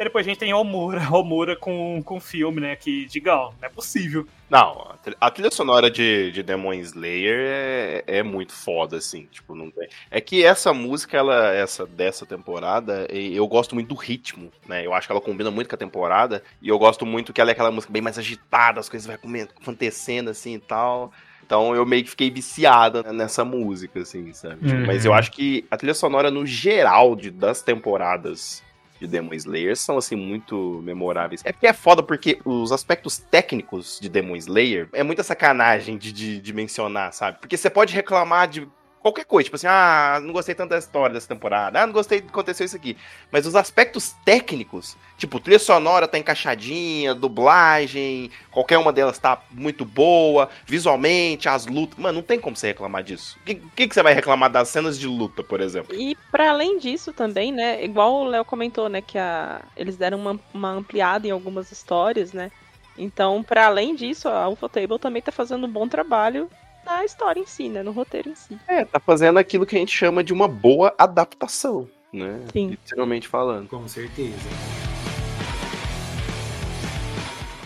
[0.00, 2.74] E depois a gente tem Omura, Omura com, com filme, né?
[2.74, 4.26] Que, digam, não é possível.
[4.50, 9.26] Não, a trilha- sonora de, de Demon Slayer é, é muito foda, assim.
[9.30, 9.88] Tipo, não tem.
[10.10, 14.84] É que essa música, ela, essa dessa temporada, e- eu gosto muito do ritmo, né?
[14.84, 16.42] Eu acho que ela combina muito com a temporada.
[16.60, 19.16] E eu gosto muito que ela é aquela música bem mais agitada, as coisas vai
[19.60, 21.12] acontecendo assim e tal.
[21.44, 24.68] Então eu meio que fiquei viciada nessa música, assim, sabe?
[24.70, 24.86] Uhum.
[24.86, 28.62] Mas eu acho que a trilha sonora, no geral, de, das temporadas
[29.02, 31.42] de Demon Slayer são, assim, muito memoráveis.
[31.44, 36.12] É porque é foda, porque os aspectos técnicos de Demon Slayer é muita sacanagem de,
[36.12, 37.38] de, de mencionar, sabe?
[37.40, 38.68] Porque você pode reclamar de
[39.02, 42.20] qualquer coisa, tipo assim, ah, não gostei tanto da história dessa temporada, ah, não gostei
[42.20, 42.96] que aconteceu isso aqui.
[43.30, 49.84] Mas os aspectos técnicos, tipo, trilha sonora tá encaixadinha, dublagem, qualquer uma delas tá muito
[49.84, 53.36] boa, visualmente, as lutas, mano, não tem como você reclamar disso.
[53.42, 55.94] O que, que, que você vai reclamar das cenas de luta, por exemplo?
[55.94, 57.84] E para além disso também, né?
[57.84, 59.02] Igual o Léo comentou, né?
[59.02, 62.52] Que a, eles deram uma, uma ampliada em algumas histórias, né?
[62.96, 66.48] Então, para além disso, a Ufotable também tá fazendo um bom trabalho
[66.84, 67.82] na história em si, né?
[67.82, 68.58] No roteiro em si.
[68.66, 72.40] É, tá fazendo aquilo que a gente chama de uma boa adaptação, né?
[72.52, 72.70] Sim.
[72.70, 73.68] Literalmente falando.
[73.68, 74.48] Com certeza.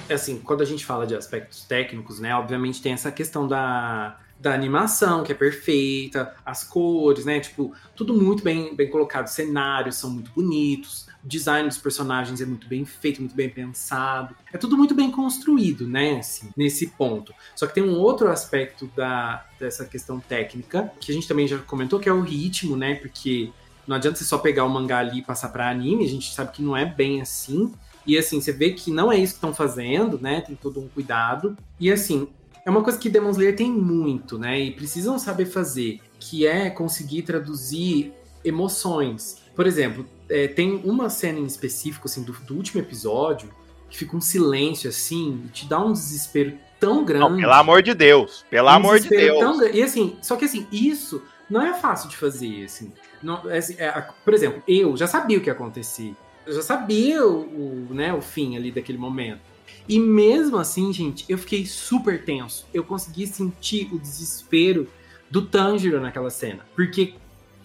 [0.09, 2.35] É Assim, quando a gente fala de aspectos técnicos, né?
[2.35, 7.41] Obviamente tem essa questão da, da animação, que é perfeita, as cores, né?
[7.41, 9.27] Tipo, tudo muito bem, bem colocado.
[9.27, 14.35] Os cenários são muito bonitos, design dos personagens é muito bem feito, muito bem pensado.
[14.53, 16.21] É tudo muito bem construído, né?
[16.21, 17.35] Assim, nesse ponto.
[17.55, 21.59] Só que tem um outro aspecto da, dessa questão técnica, que a gente também já
[21.59, 22.95] comentou, que é o ritmo, né?
[22.95, 23.51] Porque
[23.87, 26.53] não adianta você só pegar o mangá ali e passar pra anime, a gente sabe
[26.53, 27.73] que não é bem assim.
[28.07, 30.41] E assim, você vê que não é isso que estão fazendo, né?
[30.41, 31.57] Tem todo um cuidado.
[31.79, 32.29] E assim,
[32.65, 34.61] é uma coisa que Demon Slayer tem muito, né?
[34.61, 38.13] E precisam saber fazer, que é conseguir traduzir
[38.45, 39.39] emoções.
[39.57, 43.51] Por exemplo, é, tem uma cena em específico, assim, do, do último episódio,
[43.89, 47.31] que fica um silêncio, assim, e te dá um desespero tão grande.
[47.31, 48.45] Não, pelo amor de Deus.
[48.51, 49.39] Pelo Um amor de Deus.
[49.39, 52.93] tão e assim, só que assim, isso não é fácil de fazer, assim.
[53.23, 53.91] Não, é assim, é,
[54.25, 56.15] por exemplo, eu já sabia o que ia acontecer.
[56.45, 59.41] Eu já sabia o, o, né, o fim ali daquele momento.
[59.89, 62.67] E mesmo assim, gente, eu fiquei super tenso.
[62.75, 64.89] Eu consegui sentir o desespero
[65.31, 66.67] do Tanjiro naquela cena.
[66.75, 67.15] Porque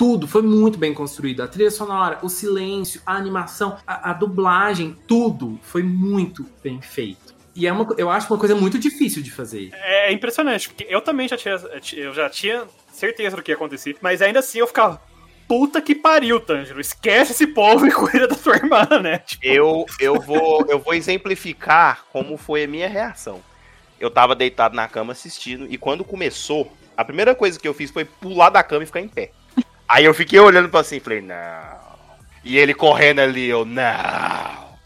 [0.01, 1.43] tudo foi muito bem construído.
[1.43, 7.35] A trilha sonora, o silêncio, a animação, a, a dublagem, tudo foi muito bem feito.
[7.55, 9.69] E é uma, eu acho uma coisa muito difícil de fazer.
[9.73, 11.53] É impressionante, porque eu também já tinha,
[11.97, 14.99] eu já tinha certeza do que ia acontecer, mas ainda assim eu ficava,
[15.47, 19.19] puta que pariu, Tanjiro, esquece esse povo e cuida da tua irmã, né?
[19.19, 23.39] Tipo, Eu, eu, vou, eu vou exemplificar como foi a minha reação.
[23.99, 27.91] Eu tava deitado na cama assistindo, e quando começou, a primeira coisa que eu fiz
[27.91, 29.31] foi pular da cama e ficar em pé.
[29.91, 31.37] Aí eu fiquei olhando pra assim, falei, não.
[32.45, 33.83] E ele correndo ali, eu, não.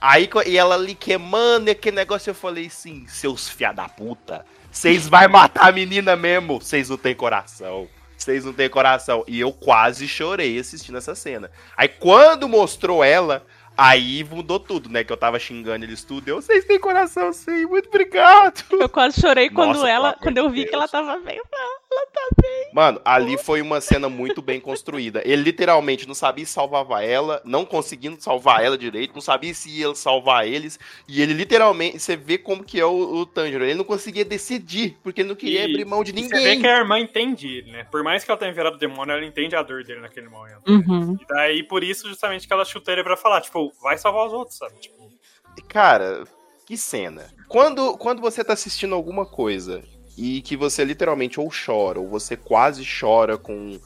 [0.02, 5.06] Aí, e ela ali queimando, aquele negócio, eu falei assim, seus fia da puta, vocês
[5.10, 7.88] vai matar a menina mesmo, vocês não têm coração.
[8.18, 9.24] Vocês não têm coração.
[9.28, 11.52] E eu quase chorei assistindo essa cena.
[11.78, 13.46] Aí quando mostrou ela,
[13.78, 15.04] aí mudou tudo, né?
[15.04, 16.28] Que eu tava xingando eles tudo.
[16.28, 18.64] Eu, vocês têm coração sim, muito obrigado.
[18.72, 20.92] Eu quase chorei quando Nossa, ela, quando eu vi que ela Deus.
[20.92, 21.40] tava bem.
[21.96, 22.70] Eu falei, "Ah, ela tá bem.
[22.74, 25.22] Mano, ali foi uma cena muito bem construída.
[25.26, 29.70] Ele literalmente não sabia se salvava ela, não conseguindo salvar ela direito, não sabia se
[29.70, 30.78] ia salvar eles.
[31.08, 33.64] E ele literalmente, você vê como que é o, o Tanjiro.
[33.64, 36.36] Ele não conseguia decidir, porque ele não queria E- abrir mão de e Você vê
[36.38, 36.62] ninguém.
[36.62, 37.84] que a irmã entende ele, né?
[37.90, 40.62] Por mais que ela tenha virado demônio, ela entende a dor dele naquele momento.
[40.68, 41.18] Uhum.
[41.22, 44.34] E daí, por isso, justamente, que ela chuta ele pra falar, tipo, vai salvar os
[44.34, 44.76] outros, sabe?
[44.80, 44.96] Tipo,
[45.70, 46.24] Cara,
[46.66, 47.32] que cena.
[47.48, 49.84] Quando, quando você tá assistindo alguma coisa
[50.18, 53.80] e que você literalmente ou chora, ou você quase chora com,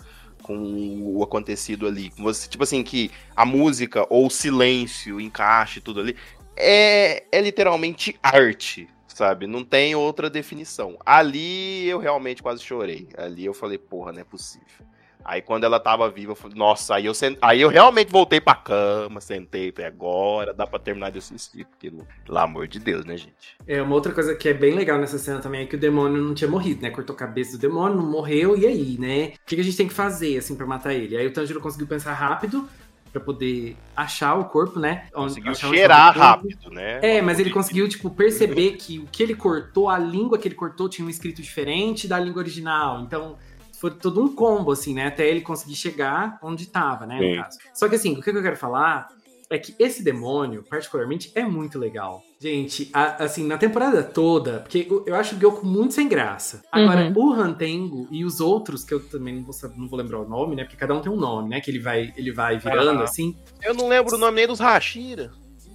[0.44, 5.82] com o acontecido ali, você, tipo assim, que a música ou o silêncio, o encaixe,
[5.82, 6.16] tudo ali,
[6.56, 9.48] é, é literalmente arte, sabe?
[9.48, 10.98] Não tem outra definição.
[11.06, 13.08] Ali eu realmente quase chorei.
[13.18, 14.89] Ali eu falei, porra, não é possível.
[15.30, 17.38] Aí quando ela tava viva, eu falei, nossa, aí eu, sent...
[17.40, 21.94] aí eu realmente voltei pra cama, sentei, falei, agora dá pra terminar de assistir, porque,
[22.26, 23.56] pelo amor de Deus, né, gente?
[23.68, 26.20] É, uma outra coisa que é bem legal nessa cena também é que o demônio
[26.20, 26.90] não tinha morrido, né?
[26.90, 29.34] Cortou a cabeça do demônio, não morreu, e aí, né?
[29.36, 31.16] O que, que a gente tem que fazer, assim, pra matar ele?
[31.16, 32.68] Aí o Tanjiro conseguiu pensar rápido
[33.12, 35.06] pra poder achar o corpo, né?
[35.14, 37.00] Conseguiu cheirar rápido, né?
[37.04, 40.56] É, mas ele conseguiu, tipo, perceber que o que ele cortou, a língua que ele
[40.56, 43.02] cortou tinha um escrito diferente da língua original.
[43.02, 43.38] Então,
[43.80, 45.08] foi todo um combo, assim, né?
[45.08, 47.20] Até ele conseguir chegar onde tava, né?
[47.20, 47.36] Sim.
[47.38, 47.58] No caso.
[47.74, 49.08] Só que, assim, o que eu quero falar
[49.52, 52.22] é que esse demônio, particularmente, é muito legal.
[52.40, 56.62] Gente, a- assim, na temporada toda, porque eu, eu acho o Gyoku muito sem graça.
[56.72, 60.20] Agora, o Hantengo e os outros, que eu também não vou, saber- não vou lembrar
[60.20, 60.64] o nome, né?
[60.64, 61.60] Porque cada um tem um nome, né?
[61.62, 63.04] Que ele vai, ele vai virando, Aham.
[63.04, 63.36] assim.
[63.64, 65.32] Eu não lembro o nome nem dos Hashira.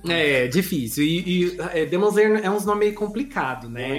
[0.09, 1.05] É, difícil.
[1.05, 1.89] E, e é,
[2.45, 3.99] é uns nomes meio complicado, né?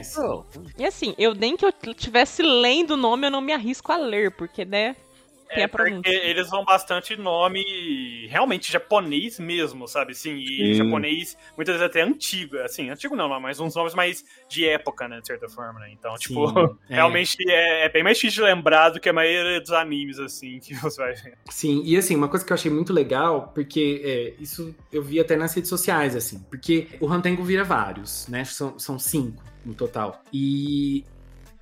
[0.78, 3.98] E assim, eu nem que eu tivesse lendo o nome, eu não me arrisco a
[3.98, 4.96] ler, porque, né?
[5.54, 6.02] Tem É a pronúncia.
[6.02, 10.12] porque eles vão bastante nome realmente japonês mesmo, sabe?
[10.14, 10.74] Assim, e Sim.
[10.74, 15.20] japonês muitas vezes até antigo, assim, antigo não, mas uns nomes mais de época, né,
[15.22, 15.90] de certa forma, né?
[15.92, 16.56] Então, tipo, Sim,
[16.90, 16.96] é.
[16.96, 20.60] realmente é, é bem mais difícil de lembrar do que a maioria dos animes, assim,
[20.60, 21.38] que você vai ver.
[21.50, 25.20] Sim, e assim, uma coisa que eu achei muito legal, porque é, isso eu vi
[25.20, 28.44] até nas redes sociais, assim, porque o Rantango vira vários, né?
[28.46, 30.22] São, são cinco no total.
[30.32, 31.04] E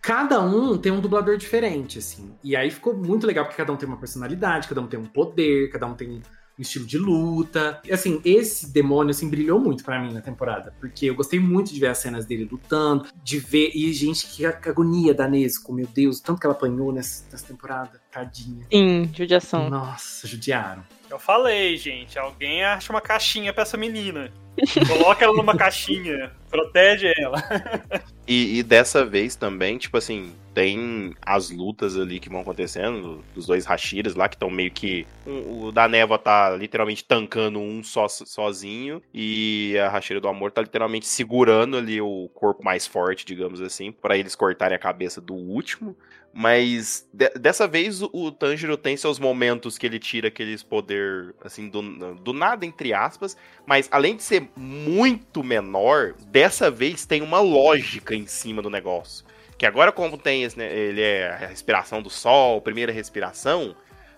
[0.04, 2.36] cada um tem um dublador diferente, assim.
[2.44, 5.06] E aí ficou muito legal, porque cada um tem uma personalidade, cada um tem um
[5.06, 6.22] poder, cada um tem
[6.60, 7.80] um estilo de luta.
[7.86, 11.74] E assim, esse demônio, assim, brilhou muito pra mim na temporada, porque eu gostei muito
[11.74, 13.72] de ver as cenas dele lutando, de ver.
[13.74, 17.48] E, gente, que, que agonia da Nesco, meu Deus, tanto que ela apanhou nessa, nessa
[17.48, 18.68] temporada, tadinha.
[18.70, 19.70] Sim, judiação.
[19.70, 20.84] Nossa, judiaram.
[21.14, 24.32] Eu falei, gente, alguém acha uma caixinha pra essa menina.
[24.88, 27.38] Coloca ela numa caixinha, protege ela.
[28.26, 33.46] E, e dessa vez também, tipo assim, tem as lutas ali que vão acontecendo, dos
[33.48, 35.06] dois Hashiras lá, que estão meio que.
[35.28, 40.54] um- o da névoa tá literalmente tancando um só, sozinho, e a Hashira do Amor
[40.54, 45.20] tá literalmente segurando ali o corpo mais forte, digamos assim, pra eles cortarem a cabeça
[45.20, 45.94] do último.
[46.36, 51.36] Mas de- dessa vez o, o Tanjiro tem seus momentos que ele tira aqueles poder,
[51.44, 53.38] assim, do, do nada, entre aspas.
[53.68, 59.24] Mas além de ser muito menor, dessa vez tem uma lógica em cima do negócio.
[59.60, 63.76] Que agora, como tem esse, né, ele é a respiração do sol, primeira respiração,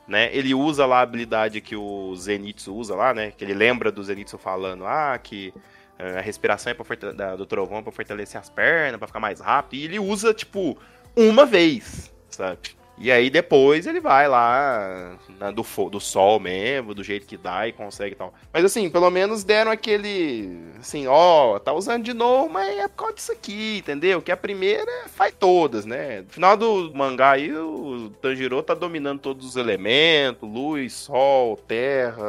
[0.07, 0.29] né?
[0.33, 3.31] Ele usa lá a habilidade que o Zenitsu usa lá, né?
[3.35, 5.53] Que ele lembra do Zenitsu falando, ah, que
[5.99, 9.19] eh, a respiração é pra da- do trovão é pra fortalecer as pernas, pra ficar
[9.19, 9.79] mais rápido.
[9.81, 10.77] E ele usa, tipo,
[11.15, 12.59] uma vez, sabe?
[12.97, 17.35] E aí depois ele vai lá na- do, fo- do sol mesmo, do jeito que
[17.35, 18.33] dá e consegue e tal.
[18.53, 20.49] Mas assim, pelo menos deram aquele.
[20.79, 24.21] Assim, ó, tá usando de novo, mas é por causa disso aqui, entendeu?
[24.21, 26.21] Que a primeira faz todas, né?
[26.21, 32.23] No final do mangá aí, o Tanjiro tá dominando todos os elementos: luz, sol, terra,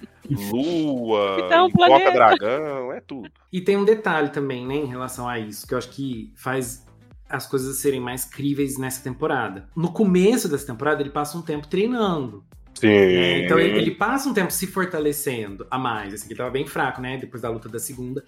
[0.30, 2.12] lua, Então, invoca planeta.
[2.12, 3.30] dragão, é tudo.
[3.52, 6.86] E tem um detalhe também, né, em relação a isso, que eu acho que faz
[7.30, 9.68] as coisas serem mais críveis nessa temporada.
[9.76, 12.44] No começo dessa temporada, ele passa um tempo treinando.
[12.74, 12.86] Sim.
[12.88, 13.44] né?
[13.44, 16.14] Então ele, ele passa um tempo se fortalecendo a mais.
[16.14, 17.18] Assim, que ele tava bem fraco, né?
[17.18, 18.24] Depois da luta da segunda,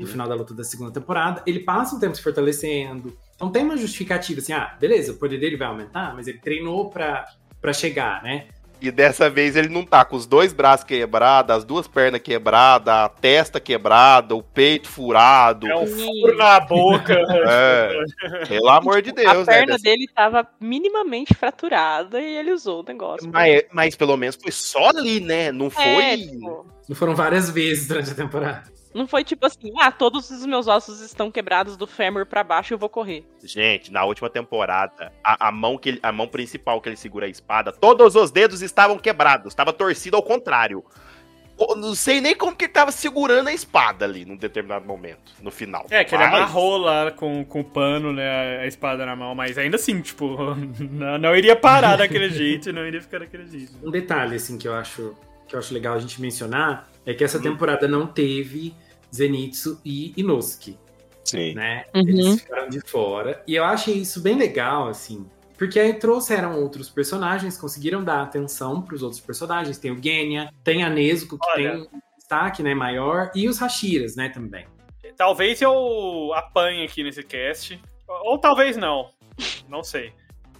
[0.00, 1.42] no final da luta da segunda temporada.
[1.46, 3.16] Ele passa um tempo se fortalecendo.
[3.34, 6.90] Então tem uma justificativa, assim, ah, beleza, o poder dele vai aumentar, mas ele treinou
[6.90, 7.26] pra,
[7.60, 8.46] pra chegar, né?
[8.82, 12.92] E dessa vez ele não tá com os dois braços quebrados, as duas pernas quebradas,
[12.92, 15.68] a testa quebrada, o peito furado.
[15.68, 17.14] É um furo na boca.
[17.48, 18.46] É.
[18.48, 19.44] Pelo amor de Deus, a né?
[19.44, 23.30] perna Dessa- dele tava minimamente fraturada e ele usou o negócio.
[23.32, 25.52] Mas, mas pelo menos foi só ali, né?
[25.52, 26.16] Não É, foi.
[26.16, 28.71] tipo, Não foram várias vezes durante a temporada.
[28.94, 32.74] Não foi tipo assim, ah, todos os meus ossos estão quebrados do fêmur pra baixo,
[32.74, 33.24] eu vou correr.
[33.42, 37.26] Gente, na última temporada, a, a mão que ele- a mão principal que ele segura
[37.26, 40.84] a espada, todos os dedos estavam quebrados, estava torcido ao contrário.
[41.58, 45.32] Eu Não sei nem como que ele tava segurando a espada ali num determinado momento,
[45.40, 45.86] no final.
[45.90, 49.34] É, que ele Mas- amarrou lá com, com o pano, né, a espada na mão,
[49.34, 50.36] mas ainda assim, tipo,
[50.90, 53.72] não, não iria parar daquele jeito, não iria ficar daquele jeito.
[53.82, 55.14] Um detalhe, assim, que eu acho,
[55.46, 57.42] que eu acho legal a gente mencionar é que essa Hum.
[57.42, 58.74] temporada não teve
[59.14, 60.78] Zenitsu e Inosuke.
[61.24, 61.54] Sim.
[61.54, 61.84] né?
[61.94, 62.00] Uhum.
[62.00, 63.42] Eles ficaram de fora.
[63.46, 65.24] E eu achei isso bem legal, assim.
[65.56, 69.78] Porque aí trouxeram outros personagens, conseguiram dar atenção pros outros personagens.
[69.78, 71.70] Tem o Genya, tem a Nezuko, que Olha.
[71.70, 74.66] tem um destaque né, maior, e os Hashiras, né, também.
[75.16, 79.10] Talvez eu apanhe aqui nesse cast, ou talvez não,
[79.68, 80.12] não sei.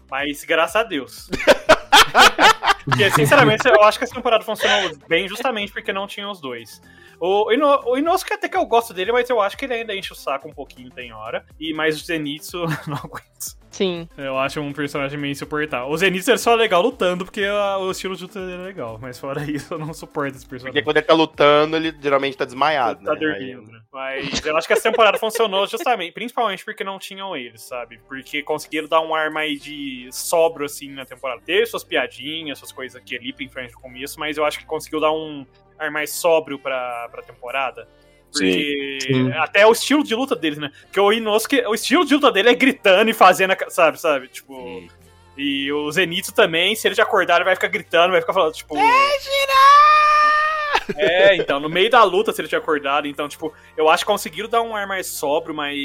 [0.08, 1.28] Mas graças a Deus.
[2.84, 6.80] Porque, sinceramente, eu acho que essa temporada funcionou bem justamente porque não tinha os dois.
[7.24, 9.94] O, Ino, o Inosuke até que eu gosto dele, mas eu acho que ele ainda
[9.94, 11.44] enche o saco um pouquinho, tem hora.
[11.60, 13.62] E mais o Zenitsu, não aguento.
[13.70, 14.08] Sim.
[14.18, 15.88] Eu acho um personagem meio insuportável.
[15.88, 18.98] O Zenitsu é só legal lutando, porque a- o estilo de luta dele é legal.
[19.00, 20.72] Mas fora isso, eu não suporto esse personagem.
[20.72, 23.20] Porque quando ele tá lutando, ele geralmente tá desmaiado, Tá né?
[23.20, 23.80] dormindo, né?
[23.92, 27.98] Mas eu acho que essa temporada funcionou justamente, principalmente porque não tinham eles, sabe?
[28.08, 31.40] Porque conseguiram dar um ar mais de sobro, assim, na temporada.
[31.46, 34.66] Teve suas piadinhas, suas coisas aqui ali em frente com isso, mas eu acho que
[34.66, 35.46] conseguiu dar um
[35.82, 37.88] ar mais sóbrio pra, pra temporada.
[38.32, 39.30] Porque Sim.
[39.32, 40.70] até o estilo de luta deles, né?
[40.84, 44.28] Porque o Inosuke, o estilo de luta dele é gritando e fazendo, sabe, sabe?
[44.28, 44.54] Tipo.
[44.54, 44.88] Sim.
[45.36, 48.52] E o Zenitsu também, se ele de acordar, ele vai ficar gritando, vai ficar falando,
[48.54, 48.74] tipo.
[50.96, 54.10] É, então, no meio da luta, se ele tinha acordado, então, tipo, eu acho que
[54.10, 55.78] conseguiram dar um ar mais sóbrio, mais,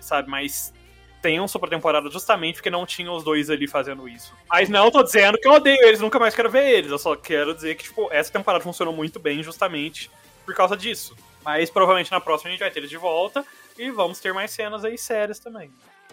[0.00, 0.72] sabe, mais
[1.20, 4.32] tenso pra temporada, justamente porque não tinha os dois ali fazendo isso.
[4.48, 7.16] Mas não tô dizendo que eu odeio eles, nunca mais quero ver eles, eu só
[7.16, 10.10] quero dizer que, tipo, essa temporada funcionou muito bem justamente
[10.44, 11.16] por causa disso.
[11.44, 13.44] Mas provavelmente na próxima a gente vai ter ele de volta
[13.78, 15.70] e vamos ter mais cenas aí sérias também.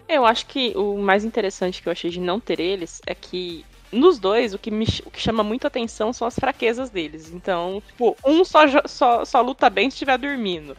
[0.08, 3.64] Eu acho que o mais interessante que eu achei de não ter eles é que
[3.90, 7.32] nos dois, o que, me, o que chama muita atenção são as fraquezas deles.
[7.32, 10.76] Então, tipo, um só, só, só luta bem se estiver dormindo.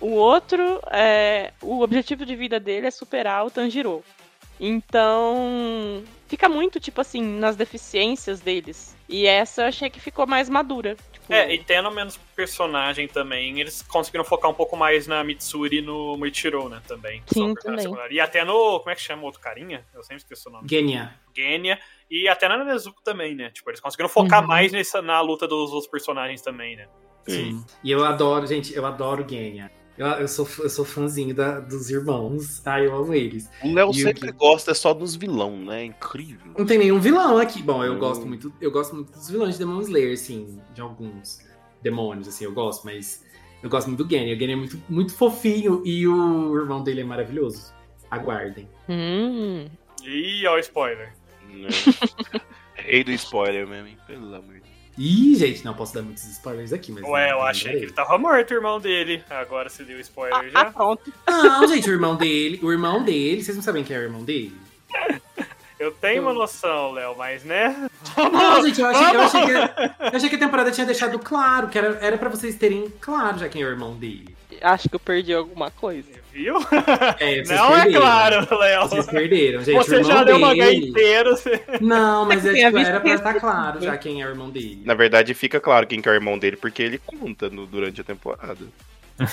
[0.00, 4.02] O outro, é, o objetivo de vida dele é superar o Tanjiro.
[4.58, 8.96] Então, fica muito, tipo assim, nas deficiências deles.
[9.08, 10.96] E essa eu achei que ficou mais madura.
[11.12, 15.78] Tipo, É, e tendo menos personagem também, eles conseguiram focar um pouco mais na Mitsuri
[15.78, 17.22] e no Muichiro, né, também.
[17.26, 17.86] Sim, também.
[18.10, 19.84] E até no, como é que chama o outro carinha?
[19.94, 20.68] Eu sempre esqueço o nome.
[20.68, 21.14] Genya.
[21.34, 21.78] Genya.
[22.10, 23.50] E até na Nezuko também, né?
[23.50, 24.48] Tipo, eles conseguiram focar Uhum.
[24.48, 26.86] mais nessa, na luta dos outros personagens também, né?
[27.26, 27.64] Sim.
[27.82, 29.70] E eu adoro, gente, eu adoro Genya.
[29.98, 32.66] Eu, eu, sou, eu sou fãzinho da- dos irmãos.
[32.66, 33.50] Ai, eu amo eles.
[33.62, 35.84] O Léo o sempre que- gosta só dos vilão, né?
[35.84, 36.52] Incrível.
[36.56, 37.62] Não tem nenhum vilão aqui.
[37.62, 37.98] Bom, eu Hum.
[37.98, 38.52] gosto muito.
[38.60, 41.40] Eu gosto muito dos vilões de Demon Slayer, assim, de alguns
[41.82, 43.22] demônios, assim, eu gosto, mas
[43.62, 44.34] eu gosto muito do Genya.
[44.34, 47.72] O Genya é muito, muito fofinho e o irmão dele é maravilhoso.
[48.10, 48.68] Aguardem.
[48.88, 49.66] Hum,
[50.02, 51.12] E ó, o spoiler.
[51.48, 51.68] Né?
[52.74, 53.98] Rei do spoiler mesmo, hein?
[54.06, 54.59] Pelo amor de Deus.
[54.98, 57.04] Ih, gente, não posso dar muitos spoilers aqui, mas.
[57.04, 59.22] Ué, não, eu não achei que ele tava morto, o irmão dele.
[59.30, 60.64] Agora você deu spoiler ah, já.
[60.72, 61.12] pronto.
[61.26, 62.60] Não, gente, o irmão dele.
[62.62, 64.54] O irmão dele, vocês não sabem quem é o irmão dele?
[65.80, 67.88] Eu tenho uma noção, Léo, mas né?
[68.14, 71.68] Não, gente, eu achei, eu achei que, eu achei que a temporada tinha deixado claro,
[71.68, 74.36] que era, era pra vocês terem claro já quem é o irmão dele.
[74.60, 76.10] Acho que eu perdi alguma coisa.
[76.32, 76.56] Viu?
[77.18, 78.00] É, vocês Não é perderam.
[78.00, 78.88] claro, Léo.
[78.88, 79.76] Vocês perderam, gente.
[79.76, 80.88] Você já deu uma dele...
[80.88, 81.30] inteiro.
[81.36, 81.62] Você...
[81.80, 84.82] Não, mas é, tipo, era pra estar claro já quem é o irmão dele.
[84.84, 88.00] Na verdade, fica claro quem que é o irmão dele, porque ele conta no- durante
[88.00, 88.58] a temporada.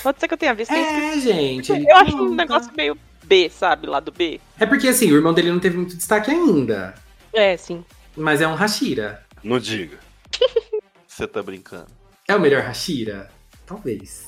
[0.04, 0.72] Pode ser que eu tenha visto.
[0.74, 1.72] É, gente.
[1.72, 3.88] eu acho um negócio meio B, sabe?
[3.88, 4.40] Lá do B.
[4.60, 6.94] É porque assim, o irmão dele não teve muito destaque ainda.
[7.32, 7.86] É, sim.
[8.16, 9.24] Mas é um Hashira.
[9.44, 9.98] Não diga.
[11.08, 11.88] Você tá brincando.
[12.28, 13.30] É o melhor Hashira?
[13.66, 14.27] Talvez.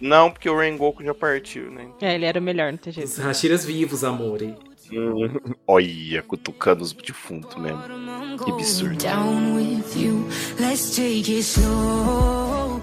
[0.00, 1.88] Não, porque o Rengoku já partiu, né?
[2.00, 3.08] É, ele era o melhor, não tem jeito.
[3.08, 4.56] Os Hashiras vivos, amore.
[5.66, 7.82] Olha, cutucando os defuntos mesmo.
[8.44, 8.96] Que absurdo.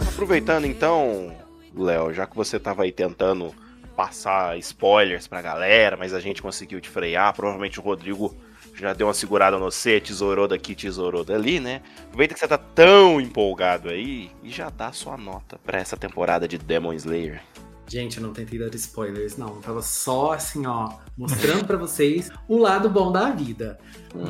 [0.07, 1.35] Aproveitando então,
[1.75, 3.53] Léo, já que você tava aí tentando
[3.95, 8.35] passar spoilers pra galera, mas a gente conseguiu te frear, provavelmente o Rodrigo
[8.79, 11.81] já deu uma segurada no C, tesourou daqui, tesourou dali, né?
[12.05, 16.47] Aproveita que você tá tão empolgado aí e já dá sua nota pra essa temporada
[16.47, 17.41] de Demon Slayer.
[17.87, 19.55] Gente, eu não tentei dar spoilers, não.
[19.55, 23.79] Eu tava só assim, ó, mostrando pra vocês o lado bom da vida.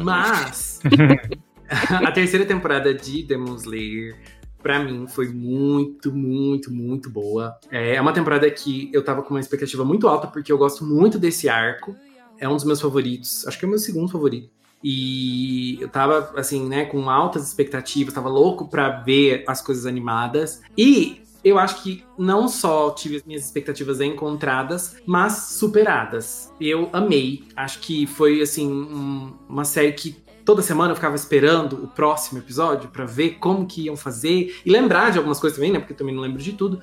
[0.04, 0.80] Mas
[1.90, 4.16] a terceira temporada de Demon Slayer,
[4.62, 7.58] pra mim, foi muito, muito, muito boa.
[7.72, 11.18] É uma temporada que eu tava com uma expectativa muito alta, porque eu gosto muito
[11.18, 11.96] desse arco.
[12.40, 13.46] É um dos meus favoritos.
[13.48, 14.50] Acho que é o meu segundo favorito.
[14.84, 20.62] E eu tava, assim, né, com altas expectativas, tava louco pra ver as coisas animadas.
[20.78, 26.52] E eu acho que não só tive as minhas expectativas encontradas, mas superadas.
[26.62, 27.44] Eu amei.
[27.56, 30.16] Acho que foi, assim, um- uma série que
[30.46, 34.70] toda semana eu ficava esperando o próximo episódio pra ver como que iam fazer e
[34.72, 35.80] lembrar de algumas coisas também, né?
[35.80, 36.80] Porque eu também não lembro de tudo,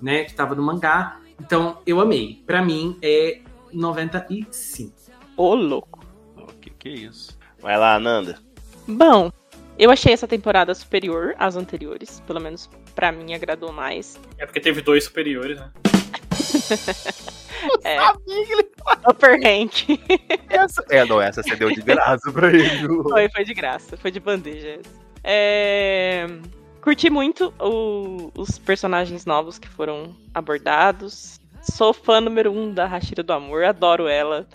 [0.00, 0.24] né?
[0.24, 1.18] Que tava no mangá.
[1.40, 2.42] Então, eu amei.
[2.46, 3.40] Pra mim, é
[3.72, 4.92] 95.
[5.36, 6.04] Ô, louco.
[6.36, 7.38] O que que é isso?
[7.60, 8.38] Vai lá, Ananda.
[8.86, 9.30] Bom,
[9.78, 12.20] eu achei essa temporada superior às anteriores.
[12.26, 14.18] Pelo menos pra mim agradou mais.
[14.38, 15.70] É porque teve dois superiores, né?
[17.84, 17.96] É.
[19.08, 19.88] Upper Rank.
[20.50, 20.84] Essa...
[20.90, 22.88] É, não, essa você deu de graça pra ele.
[23.04, 24.80] Foi, foi de graça, foi de bandeja.
[25.22, 26.26] É...
[26.80, 31.38] Curti muito o- os personagens novos que foram abordados.
[31.62, 34.46] Sou fã número um da Hashira do Amor, adoro ela.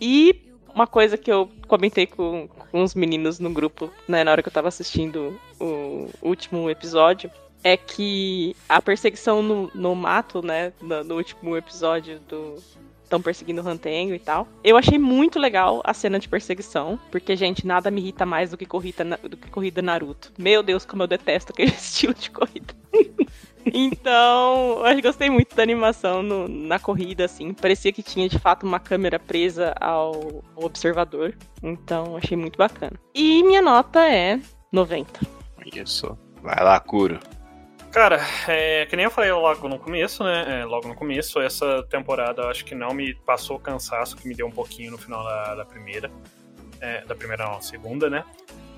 [0.00, 0.40] E
[0.74, 4.48] uma coisa que eu comentei com, com os meninos no grupo, né, na hora que
[4.48, 7.30] eu tava assistindo o último episódio,
[7.62, 12.62] é que a perseguição no, no mato, né, no, no último episódio do,
[13.02, 14.48] estão perseguindo o Rantengo e tal.
[14.62, 18.56] Eu achei muito legal a cena de perseguição, porque, gente, nada me irrita mais do
[18.56, 20.32] que corrida, do que corrida Naruto.
[20.36, 22.74] Meu Deus, como eu detesto aquele estilo de corrida.
[23.72, 27.52] Então, eu gostei muito da animação no- na corrida, assim.
[27.54, 31.34] Parecia que tinha, de fato, uma câmera presa ao, ao observador.
[31.62, 32.92] Então, achei muito bacana.
[33.14, 34.40] E minha nota é
[34.72, 35.20] 90.
[35.74, 36.16] Isso.
[36.42, 37.18] Vai lá, Curo.
[37.90, 40.62] Cara, é, que nem eu falei logo no começo, né?
[40.62, 44.26] é, logo no começo, essa temporada eu acho que não me passou o cansaço que
[44.26, 46.10] me deu um pouquinho no final da, da primeira.
[46.80, 48.24] É, da primeira, não, segunda, né?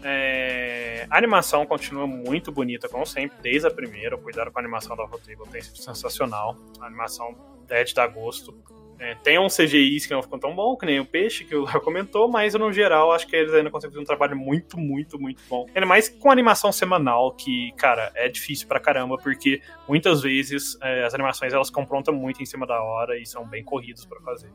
[0.09, 4.17] É, a animação continua muito bonita, como sempre, desde a primeira.
[4.17, 6.57] Cuidado com a animação da Rodrigo tem sido sensacional.
[6.81, 7.35] A animação
[7.69, 8.57] é de dar gosto.
[9.01, 11.65] É, tem um CGIs que não ficam tão bom, que nem o Peixe, que o
[11.65, 15.19] Léo comentou, mas no geral acho que eles ainda conseguem fazer um trabalho muito, muito,
[15.19, 15.67] muito bom.
[15.75, 21.05] Ainda mais com animação semanal, que, cara, é difícil pra caramba, porque muitas vezes é,
[21.05, 24.51] as animações elas comprontam muito em cima da hora e são bem corridos pra fazer.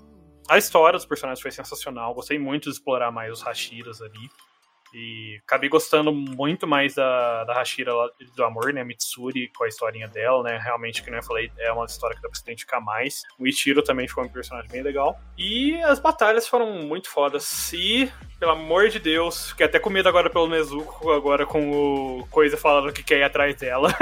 [0.49, 4.29] A história dos personagens foi sensacional, gostei muito de explorar mais os Hashiras ali.
[4.93, 8.83] E acabei gostando muito mais da, da Hashira lá do amor, né?
[8.83, 10.59] Mitsuri, com a historinha dela, né?
[10.61, 13.21] Realmente, que eu falei, é uma história que dá pra se identificar mais.
[13.39, 15.19] O Ichiro também ficou um personagem bem legal.
[15.37, 17.71] E as batalhas foram muito fodas.
[17.73, 22.27] E, pelo amor de Deus, fiquei até com medo agora pelo Nezuko, agora com o
[22.27, 23.93] Coisa falando que quer ir atrás dela.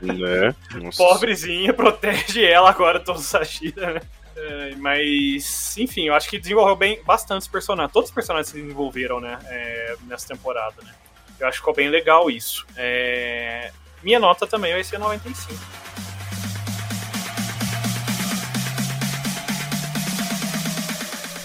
[0.00, 0.54] Né?
[0.96, 4.00] Pobrezinha, protege ela agora, todos os Hashira, né?
[4.42, 7.92] É, mas, enfim, eu acho que desenvolveu bem bastante os personagens.
[7.92, 9.38] Todos os personagens se desenvolveram, né?
[9.46, 10.94] é, nessa temporada, né?
[11.38, 12.66] Eu acho que ficou bem legal isso.
[12.76, 13.72] É,
[14.02, 15.54] minha nota também vai ser 95.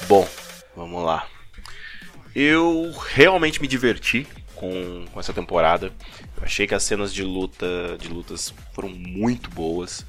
[0.08, 0.28] Bom,
[0.76, 1.28] vamos lá.
[2.36, 5.92] Eu realmente me diverti com, com essa temporada.
[6.38, 10.06] Eu achei que as cenas de luta, de lutas foram muito boas.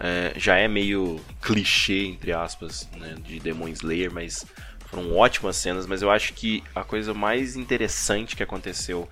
[0.00, 4.46] É, já é meio clichê, entre aspas, né, de Demon Slayer, mas
[4.86, 5.86] foram ótimas cenas.
[5.86, 9.08] Mas eu acho que a coisa mais interessante que aconteceu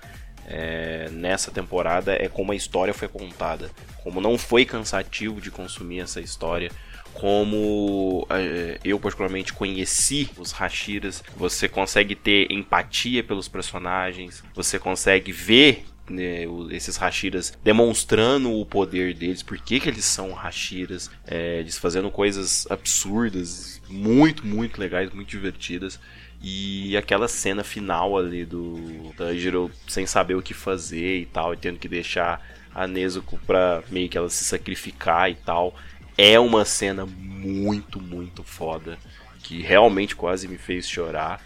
[0.46, 3.70] é, nessa temporada é como a história foi contada.
[4.02, 6.70] Como não foi cansativo de consumir essa história.
[7.12, 15.32] Como é, eu particularmente conheci os Hashiras, você consegue ter empatia pelos personagens, você consegue
[15.32, 21.60] ver né, esses Hashiras demonstrando o poder deles, por que, que eles são Hashiras, é,
[21.60, 25.98] eles fazendo coisas absurdas, muito, muito legais, muito divertidas.
[26.42, 31.56] E aquela cena final ali do Tanjiro sem saber o que fazer e tal, e
[31.56, 32.40] tendo que deixar
[32.74, 35.74] a Nezuko pra meio que ela se sacrificar e tal.
[36.16, 38.98] É uma cena muito, muito foda.
[39.42, 41.42] Que realmente quase me fez chorar.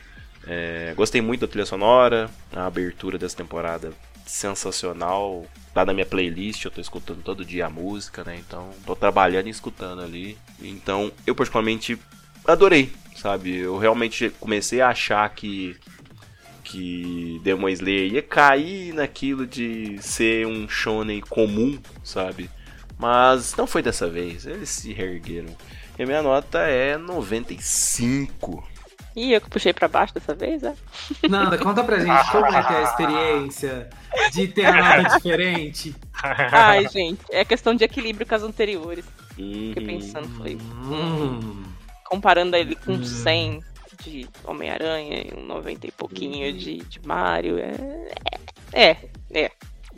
[0.46, 3.92] É, gostei muito da trilha sonora, a abertura dessa temporada
[4.30, 5.44] sensacional.
[5.74, 8.36] Tá na minha playlist, eu tô escutando todo dia a música, né?
[8.38, 10.36] Então, tô trabalhando e escutando ali.
[10.60, 11.98] Então, eu particularmente
[12.44, 13.56] adorei, sabe?
[13.56, 15.76] Eu realmente comecei a achar que
[16.62, 22.48] que Demon Slayer ia cair naquilo de ser um shonen comum, sabe?
[22.96, 25.48] Mas não foi dessa vez, eles se reergueram.
[25.98, 28.69] E a minha nota é 95.
[29.16, 30.72] Ih, eu que puxei pra baixo dessa vez, é?
[31.28, 33.90] Nada, conta pra gente como é que é a experiência
[34.32, 35.94] de ter a nota diferente.
[36.22, 39.04] Ai, gente, é questão de equilíbrio com as anteriores.
[39.34, 39.86] Fiquei Uhum.
[39.86, 41.62] pensando, foi Hum,
[42.04, 43.04] comparando ele com Hum.
[43.04, 43.64] 100
[44.04, 47.58] de Homem-Aranha e um 90 e pouquinho de, de Mario.
[47.58, 48.10] É,
[48.72, 48.96] é,
[49.32, 49.50] é.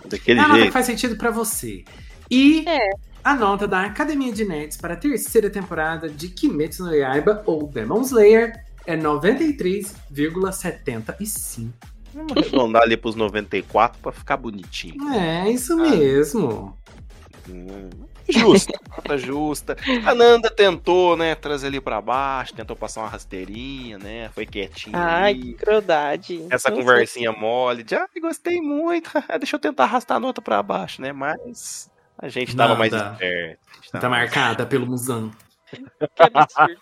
[0.06, 0.72] Daquele a nota que jeito.
[0.72, 1.84] faz sentido pra você.
[2.30, 2.78] E É.
[3.22, 7.66] a nota da Academia de Nerds para a terceira temporada de Kimetsu no Yaiba ou
[7.68, 8.52] Demon Slayer
[8.86, 11.70] é 93,75.
[12.14, 15.12] Vamos arredondar ali pros 94 pra ficar bonitinho.
[15.14, 16.76] É, isso mesmo.
[17.48, 17.88] Hum,
[18.28, 19.76] Justa, nota justa.
[20.06, 24.96] A Nanda tentou, né, trazer ali pra baixo, tentou passar uma rasteirinha, né, foi quietinha
[24.96, 25.42] Ai, ali.
[25.42, 26.46] que crueldade.
[26.48, 29.10] Essa Não conversinha mole de, ai, gostei muito,
[29.40, 33.58] deixa eu tentar arrastar a nota pra baixo, né, mas a gente tava mais esperto.
[33.90, 35.32] Tá tava mais- marcada pelo sei,
[35.70, 35.82] que
[36.22, 36.80] absurdo.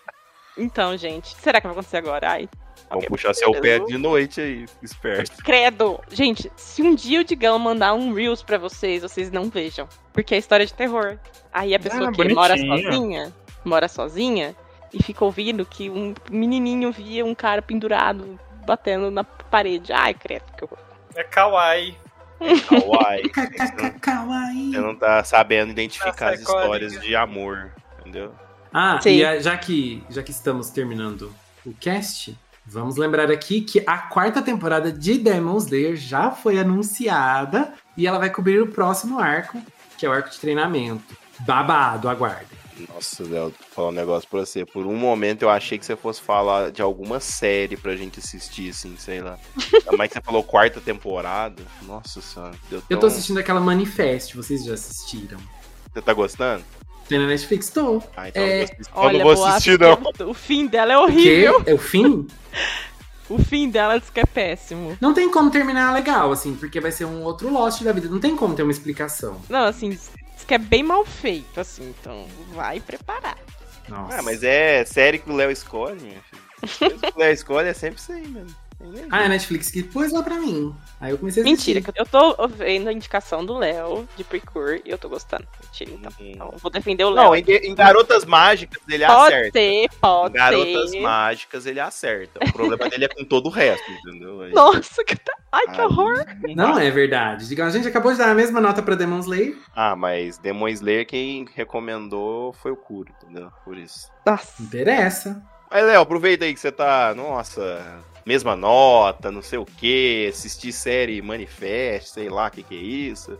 [0.57, 2.29] Então, gente, será que vai acontecer agora?
[2.31, 2.49] Ai,
[2.89, 5.41] Vamos puxar seu pé de noite aí, esperto.
[5.43, 5.97] credo.
[6.11, 9.87] Gente, se um dia o Digão mandar um Reels pra vocês, vocês não vejam.
[10.11, 11.17] Porque é história de terror.
[11.53, 12.83] Aí a pessoa Ah, que mora bonitinho.
[12.91, 13.33] sozinha,
[13.63, 14.55] mora sozinha,
[14.93, 19.93] e fica ouvindo que um menininho via um cara pendurado batendo na parede.
[19.93, 20.77] Ai, credo, que horror.
[21.15, 21.97] É kawaii.
[22.67, 23.29] Kawaii.
[24.01, 24.71] Kawaii.
[24.71, 27.71] Você não tá sabendo identificar Nossa, as é histórias de amor,
[28.01, 28.33] entendeu?
[28.73, 29.15] Ah, Sim.
[29.17, 31.33] e a- já, que, já que estamos terminando
[31.65, 37.73] o cast, vamos lembrar aqui que a quarta temporada de Demon Slayer já foi anunciada
[37.97, 39.61] e ela vai cobrir o próximo arco,
[39.97, 41.15] que é o arco de treinamento.
[41.41, 42.61] Babado, aguardem.
[42.91, 44.65] Nossa, Léo, vou falar um negócio pra você.
[44.65, 48.69] Por um momento eu achei que você fosse falar de alguma série pra gente assistir,
[48.71, 49.37] assim, sei lá.
[49.97, 51.61] Mas que você falou quarta temporada.
[51.83, 52.55] Nossa senhora.
[52.69, 55.37] Deu Eu tão- tô assistindo aquela Manifest, vocês já assistiram?
[55.93, 56.63] Você tá gostando?
[57.11, 57.69] Tem na Netflix?
[57.69, 58.01] Tô.
[58.15, 58.79] Ah, então É, eu, vou assistir.
[58.89, 60.29] eu Olha, não vou assistir, não.
[60.29, 61.11] O fim dela é O quê?
[61.11, 61.63] horrível.
[61.65, 62.25] É o fim?
[63.29, 64.97] O fim dela diz que é péssimo.
[64.99, 68.09] Não tem como terminar legal, assim, porque vai ser um outro Lost da vida.
[68.09, 69.41] Não tem como ter uma explicação.
[69.49, 70.11] Não, assim, diz
[70.45, 71.93] que é bem mal feito, assim.
[71.97, 73.37] Então, vai preparar.
[73.87, 74.17] Nossa.
[74.19, 76.41] Ah, mas é série que o Léo escolhe, minha filha.
[76.67, 78.47] Série que o Léo escolhe é sempre isso aí, mano.
[79.09, 80.75] Ah, a Netflix que pôs lá pra mim.
[80.99, 81.93] Aí eu comecei a Mentira, assistir.
[81.93, 85.47] que eu tô vendo a indicação do Léo de Precure e eu tô gostando.
[85.63, 86.11] Mentira, então.
[86.19, 87.23] Então, vou defender o Léo.
[87.25, 89.59] Não, em, em Garotas Mágicas ele pode acerta.
[89.59, 90.99] ser, Em pode Garotas ser.
[91.01, 92.39] Mágicas ele acerta.
[92.47, 94.41] O problema dele é com todo o resto, entendeu?
[94.41, 95.33] Aí- Nossa, que tá...
[95.51, 96.25] Ai, que Aí- horror.
[96.55, 97.47] Não é verdade.
[97.47, 99.57] Diga, A gente acabou de dar a mesma nota pra Demon Slayer.
[99.75, 103.51] Ah, mas Demon Slayer quem recomendou foi o Kuro, entendeu?
[103.65, 104.09] Por isso.
[104.25, 104.61] Nossa.
[104.63, 105.41] Interessa.
[105.69, 107.99] Mas, Léo, aproveita aí que você tá, nossa,
[108.31, 112.81] mesma nota, não sei o que, assistir série Manifest, sei lá o que que é
[112.81, 113.37] isso.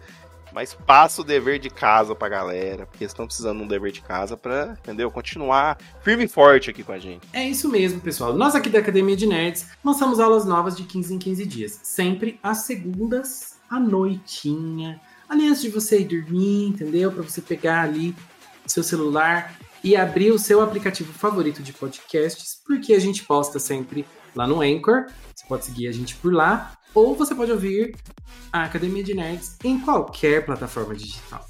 [0.53, 4.01] Mas passa o dever de casa pra galera, porque estão precisando de um dever de
[4.01, 5.09] casa pra, entendeu?
[5.09, 7.26] Continuar firme e forte aqui com a gente.
[7.31, 8.34] É isso mesmo, pessoal.
[8.34, 11.80] Nós aqui da Academia de Nerds lançamos aulas novas de 15 em 15 dias.
[11.84, 14.99] Sempre às segundas à noitinha.
[15.30, 17.13] Ali antes de você ir dormir, entendeu?
[17.13, 18.13] Pra você pegar ali
[18.68, 24.05] seu celular e abrir o seu aplicativo favorito de podcasts, porque a gente posta sempre
[24.36, 25.08] lá no Anchor.
[25.36, 26.74] Você pode seguir a gente por lá.
[26.94, 27.95] Ou você pode ouvir
[28.52, 31.45] a Academia de Nerds em qualquer plataforma digital.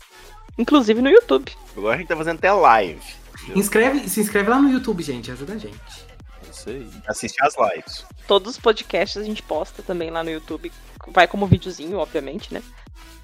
[0.58, 1.52] Inclusive no YouTube.
[1.76, 3.02] Agora a gente tá fazendo até live.
[3.56, 5.32] Inscreve, se inscreve lá no YouTube, gente.
[5.32, 5.80] Ajuda a gente.
[6.45, 6.88] É Isso aí.
[7.08, 8.06] Assistir as lives.
[8.28, 10.72] Todos os podcasts a gente posta também lá no YouTube.
[11.07, 12.61] Vai como videozinho, obviamente, né?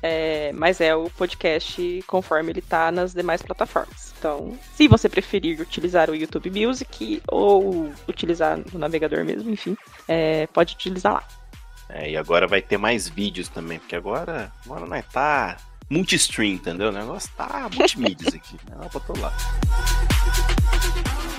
[0.02, 4.14] É, mas é o podcast conforme ele tá nas demais plataformas.
[4.18, 9.76] Então, se você preferir utilizar o YouTube Music ou utilizar o navegador mesmo, enfim,
[10.08, 11.28] é, pode utilizar lá.
[11.90, 15.58] É, e agora vai ter mais vídeos também, porque agora, agora nós tá
[15.90, 16.90] multi-stream, entendeu?
[16.90, 18.56] O negócio tá multimídias aqui.
[18.70, 18.76] né?
[18.76, 19.34] Ela botou lá.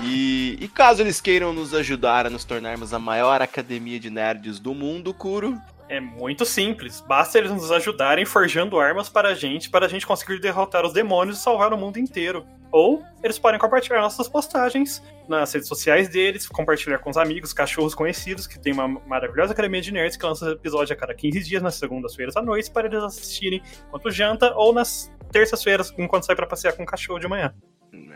[0.03, 4.59] E, e caso eles queiram nos ajudar a nos tornarmos a maior academia de nerds
[4.59, 7.01] do mundo, Kuro, É muito simples.
[7.01, 10.93] Basta eles nos ajudarem forjando armas para a gente, para a gente conseguir derrotar os
[10.93, 12.47] demônios e salvar o mundo inteiro.
[12.71, 17.95] Ou eles podem compartilhar nossas postagens nas redes sociais deles, compartilhar com os amigos, cachorros
[17.95, 21.63] conhecidos, que tem uma maravilhosa academia de nerds que lança episódio a cada 15 dias,
[21.63, 26.47] nas segundas-feiras à noite, para eles assistirem enquanto janta, ou nas terças-feiras, enquanto sai para
[26.47, 27.55] passear com o cachorro de manhã.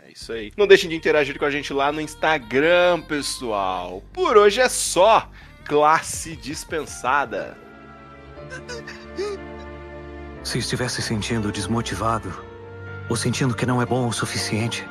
[0.05, 0.51] É isso aí.
[0.55, 4.03] Não deixem de interagir com a gente lá no Instagram, pessoal.
[4.13, 5.29] Por hoje é só.
[5.65, 7.62] Classe dispensada.
[10.43, 12.33] Se estiver se sentindo desmotivado
[13.09, 14.87] ou sentindo que não é bom o suficiente,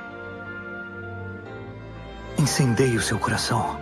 [2.39, 3.79] incendeie o seu coração.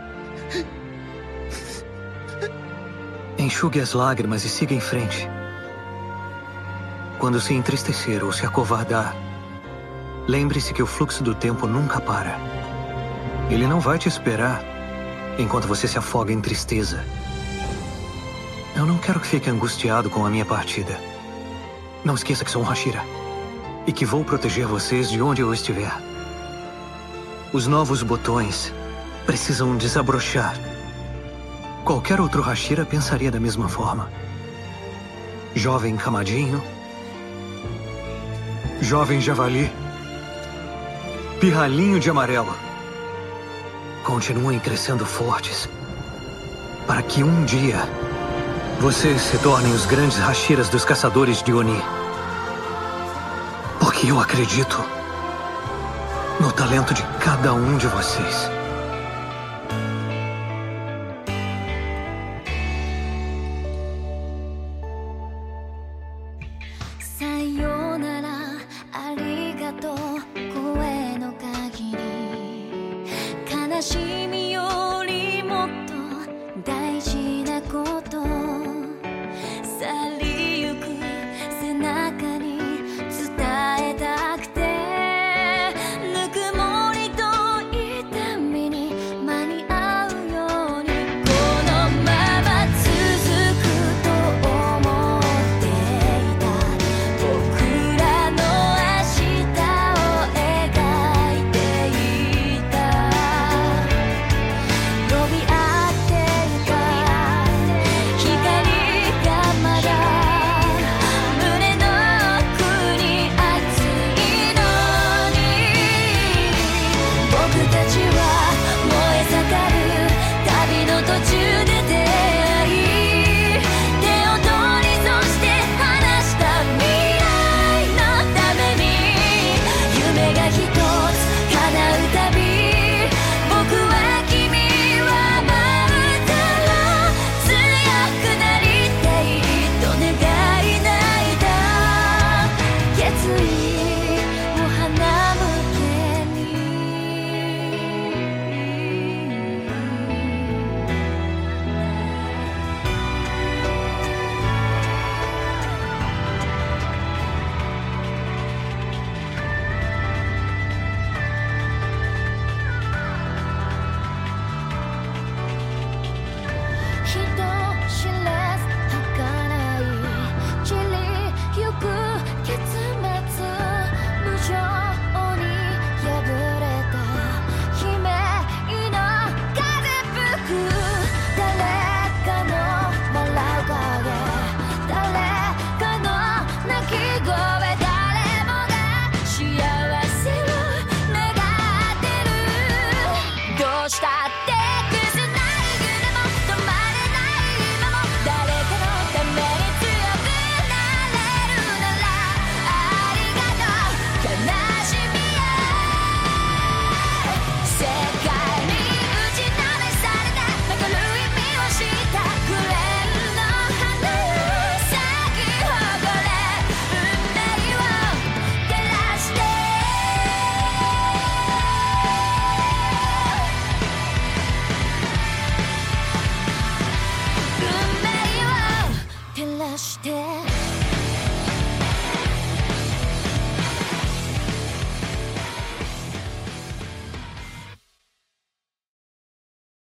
[3.39, 5.29] Enxugue as lágrimas e siga em frente.
[7.19, 9.15] Quando se entristecer ou se acovardar,
[10.29, 12.39] lembre-se que o fluxo do tempo nunca para.
[13.51, 14.63] Ele não vai te esperar
[15.39, 17.05] enquanto você se afoga em tristeza.
[18.75, 20.99] Eu não quero que fique angustiado com a minha partida.
[22.05, 23.03] Não esqueça que sou um Hashira.
[23.87, 25.93] E que vou proteger vocês de onde eu estiver.
[27.53, 28.73] Os novos botões
[29.27, 30.55] precisam desabrochar.
[31.85, 34.09] Qualquer outro Hashira pensaria da mesma forma.
[35.55, 36.63] Jovem camadinho.
[38.81, 39.71] Jovem javali.
[41.41, 42.55] Pirralhinho de amarelo.
[44.05, 45.69] Continuem crescendo fortes.
[46.87, 47.89] Para que um dia
[48.81, 51.79] vocês se tornem os grandes Hashiras dos caçadores de Oni.
[53.79, 54.83] Porque eu acredito
[56.41, 58.60] no talento de cada um de vocês.「